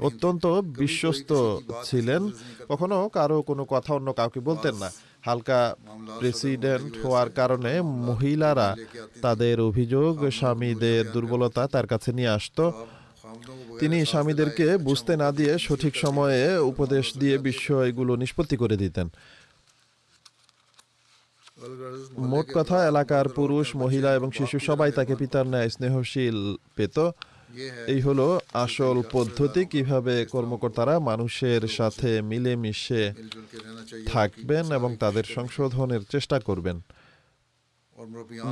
[0.00, 0.44] অত্যন্ত
[0.80, 1.30] বিশ্বস্ত
[1.84, 2.22] ছিলেন।
[2.68, 4.88] কখনো কারও কোনো কথা অন্য কাউকে বলতেন না।
[5.26, 5.60] হালকা
[6.18, 7.72] প্রেসিডেন্ট হওয়ার কারণে
[8.08, 8.76] মহিলারা
[9.24, 12.64] তাদের অভিযোগ, স্বামীদের দুর্বলতা তার কাছে নিয়ে আসতো।
[13.80, 16.40] তিনি স্বামীদেরকে বুঝতে না দিয়ে সঠিক সময়ে
[16.72, 19.06] উপদেশ দিয়ে বিষয়গুলো নিষ্পত্তি করে দিতেন।
[22.32, 26.38] মোট কথা, এলাকার পুরুষ, মহিলা এবং শিশু সবাই তাকে পিতার ন্যায় স্নেহশীল
[26.76, 26.96] পেত।
[27.92, 28.26] এই হলো
[28.64, 33.04] আসল পদ্ধতি, কীভাবে কর্মকর্তারা মানুষের সাথে মিলে মিশে
[34.12, 36.76] থাকবেন এবং তাদের সংশোধনের চেষ্টা করবেন।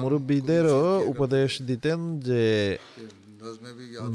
[0.03, 2.43] মুরব্বীদেরও উপদেশ দিতেন যে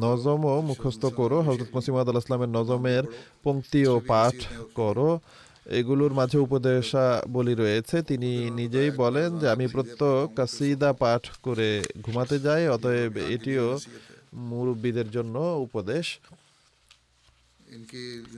[0.05, 3.03] নজমও মুখস্থ করো হজরত মসিমাদ আল ইসলামের নজমের
[3.87, 4.35] ও পাঠ
[4.75, 5.19] করো।
[5.79, 11.69] এগুলোর মাঝে উপদেশাবলী রয়েছে। তিনি নিজেই বলেন যে, আমি প্রত্যেক কাসিদা পাঠ করে
[12.01, 13.79] ঘুমাতে যাই, অতএব এটিও
[14.33, 16.19] মুরব্বীদের জন্য উপদেশ।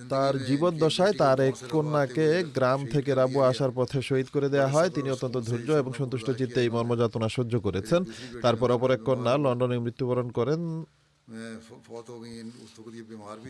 [0.09, 4.89] তার জীবন দশায় তার এক কন্যাকে গ্রাম থেকে রাবু আসার পথে শহীদ করে দেয়া হয়।
[4.89, 8.03] তিনি অত্যন্ত ধৈর্য এবং সন্তুষ্ট চিত্তে এই মর্মযাতনা সহ্য করেছেন।
[8.41, 10.61] তারপর অপর এক কন্যা লন্ডনে মৃত্যুবরণ করেন।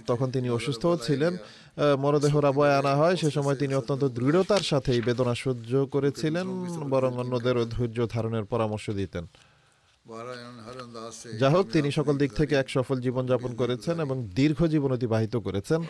[0.07, 1.37] তখন তিনি অসুস্থ ছিলেন।
[1.99, 6.47] মরদেহ রাবয় আনা হয়। সে সময় তিনি অত্যন্ত দৃঢ়তার সাথে এই বেদনা সহ্য করেছিলেন।
[6.89, 9.25] বরং অন্যদেরও ধৈর্য ধারণের পরামর্শ দিতেন।
[11.39, 15.35] যা হোক তিনি সকল দিক থেকে এক সফল জীবন যাপন করেছেন এবং দীর্ঘ জীবন অতিবাহিত
[15.35, 15.81] করেছেন।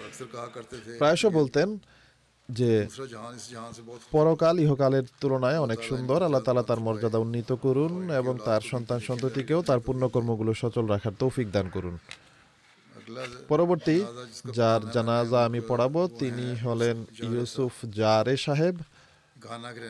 [0.98, 1.80] প্রায়শ বলতেন
[2.50, 2.88] যে
[4.12, 9.62] পরকাল ইহকালের তুলনায় অনেক সুন্দর। আল্লাহ তালা তার মর্যাদা উন্নীত করুন এবং তার সন্তান সন্ততিকেও
[9.62, 11.98] তার পুণ্যকর্মগুলো সচল রাখার তৌফিক দান করুন।
[13.48, 13.98] পরবর্তী
[14.54, 18.76] যার জানাজা আমি পড়াবো তিনি হলেন ইউসুফ জারে সাহেব।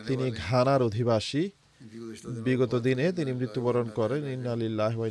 [0.07, 1.49] তিনি ঘানার অধিবাসী।
[2.43, 5.09] বিগত দিনে তিনি মৃত্যুবরণ করেন। ইন্নালিল্লাহ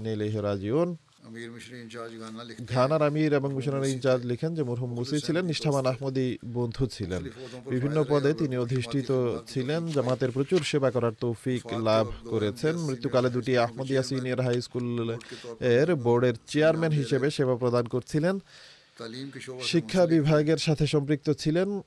[2.71, 7.23] ঘানার আমির এবং মিশনারি ইনচার্জ লিখেন যে, মরহুম মুসি ছিলেন, নিষ্ঠাবান আহমদী বন্ধু ছিলেন।
[7.71, 14.03] বিভিন্ন পদে তিনি অধিষ্ঠিত ছিলেন। জামাতের প্রচুর সেবা করার তৌফিক লাভ করেছেন। মৃত্যুকালে দুটি আহমদিয়া
[14.03, 18.39] সিনিয়র হাই স্কুলের বোর্ডের চেয়ারম্যান হিসেবে সেবা প্রদান করছিলেন।
[19.63, 21.81] শিক্ষা বিভাগের সাথে সম্পৃক্ত ছিলেন।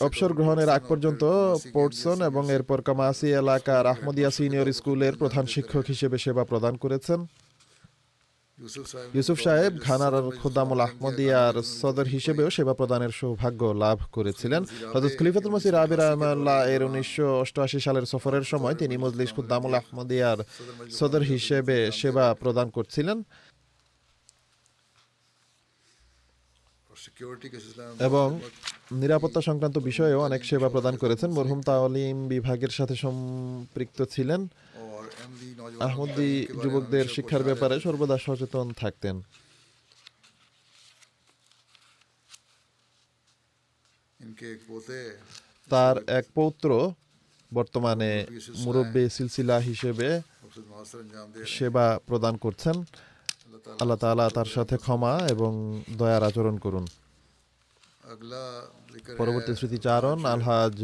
[0.00, 1.22] অবসর গ্রহণের আগ পর্যন্ত
[1.72, 7.20] পোর্টসন এবং এরপর কামাসি এলাকার আহমদিয়া সিনিয়র স্কুলের প্রধান শিক্ষক হিসেবে সেবা প্রদান করেছেন।
[9.14, 14.62] ইউসুফ সাহেব ঘানার খোদামুল আহমদিয়ার সদর হিসেবেও সেবা প্রদানের সৌভাগ্য লাভ করেছিলেন।
[14.94, 20.38] হজরত খলিফাতুল মসি রাবি রহমাল্লাহ এর উনিশশো অষ্টআশি সালের সফরের সময় তিনি মজলিস খুদ্দামুল আহমদিয়ার
[20.98, 23.18] সদর হিসেবে সেবা প্রদান করছিলেন।
[28.08, 28.40] এবং
[28.92, 34.40] নিরাপত্তা সংক্রান্ত বিষয়েও অনেক সেবা প্রদান করেছেন। মরহুম তাওয়ালিম বিভাগের সাথে সম্পৃক্ত ছিলেন।
[35.80, 36.30] আহমদি
[36.62, 39.16] যুবকদের শিক্ষার ব্যাপারে সর্বদা সচেতন থাকতেন।
[45.70, 46.92] তার এক পৌত্র
[47.54, 48.26] বর্তমানে
[48.56, 50.20] মুরব্বী সিলসিলা হিসেবে
[51.46, 52.76] সেবা প্রদান করছেন।
[53.80, 55.52] আল্লাহ তালা তার সাথে ক্ষমা এবং
[55.98, 56.84] দয়ার আচরণ করুন।
[59.18, 60.76] পরবর্তী স্মৃতিচারণ আলহাজ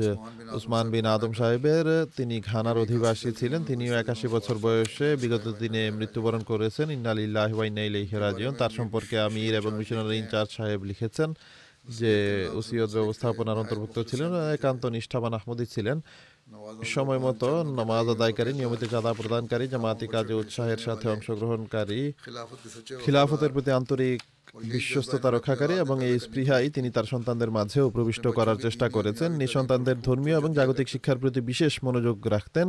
[0.59, 6.43] উসমান বিন আদম সাহেবের তিনি ঘানার অধিবাসী ছিলেন তিনিও একাশি বছর বয়সে বিগত দিনে মৃত্যুবরণ
[6.51, 11.29] করেছেন। ইন্নালিল্লাহ ইন্নাইলাইহিরাজিয়ন তার সম্পর্কে আমির এবং মিশনারি ইনচার্জ সাহেব লিখেছেন
[11.99, 12.15] যে
[12.59, 15.97] ওসিয়ত ব্যবস্থাপনার অন্তর্ভুক্ত ছিলেন। একান্ত নিষ্ঠাবান আহমদি ছিলেন।
[16.95, 17.49] সময় মতো
[17.79, 22.01] নমাজ আদায়কারী, নিয়মিত চাঁদা প্রদানকারী জামাতি কাজে উৎসাহের সাথে অংশগ্রহণকারী,
[23.05, 24.19] খিলাফতের প্রতি আন্তরিক
[24.75, 30.37] বিশ্বস্ততা রক্ষাকারী এবং এই স্পৃহাই তিনি তার সন্তানদের মাঝেও প্রবিষ্ট করার চেষ্টা করেছেন। নিঃসন্তানদের ধর্মীয়
[30.37, 32.67] এবং জাগতিক শিক্ষার প্রতি বিশেষ মনোযোগ রাখতেন।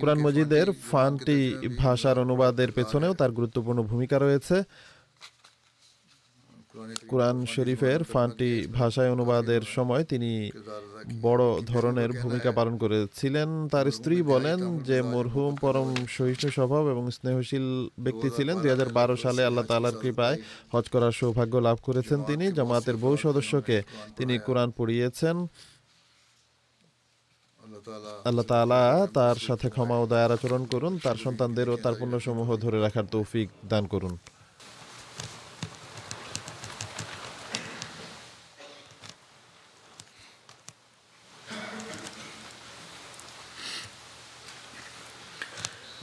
[0.00, 1.40] কোরআন মজিদের ফান্টি
[1.78, 4.56] ভাষার অনুবাদের পেছনেও তার গুরুত্বপূর্ণ ভূমিকা রয়েছে।
[7.08, 10.50] কোরআন শরীফের ফান্টি ভাষায় অনুবাদের সময় তিনি
[11.22, 17.88] বড় ধরনের ভূমিকা পালন করেছিলেন। তার স্ত্রী বলেন যে, মরহুম পরম সহিষ্ণু স্বভাব এবং স্নেহশীল
[18.00, 22.52] ব্যক্তি ছিলেন। দুই হাজার বারো সালে আল্লাহ তালার কৃপায় হজ করার সৌভাগ্য লাভ করেছেন তিনি।
[22.52, 23.82] জামাতের বহু সদস্যকে
[24.16, 25.46] তিনি কোরআন পড়িয়েছেন।
[28.24, 33.04] আল্লাহ তালা তার সাথে ক্ষমা ও দয়ার আচরণ করুন। তার সন্তানদেরও তার পণ্যসমূহ ধরে রাখার
[33.10, 34.18] তৌফিক দান করুন।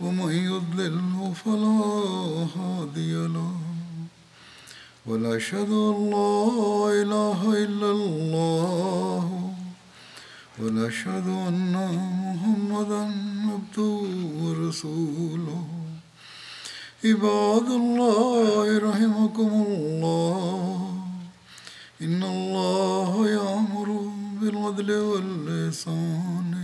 [0.00, 3.54] ومن يضلله فلا هادي له.
[5.06, 6.48] ونشهد أن لا
[7.02, 9.54] إله إلا الله.
[10.62, 11.74] ونشهد أن
[12.24, 13.02] محمدا
[13.52, 14.00] عبده
[14.42, 15.64] ورسوله.
[17.04, 20.94] عباد الله رحمكم الله.
[22.02, 23.88] إن الله يأمر
[24.40, 26.63] بالعدل واللسان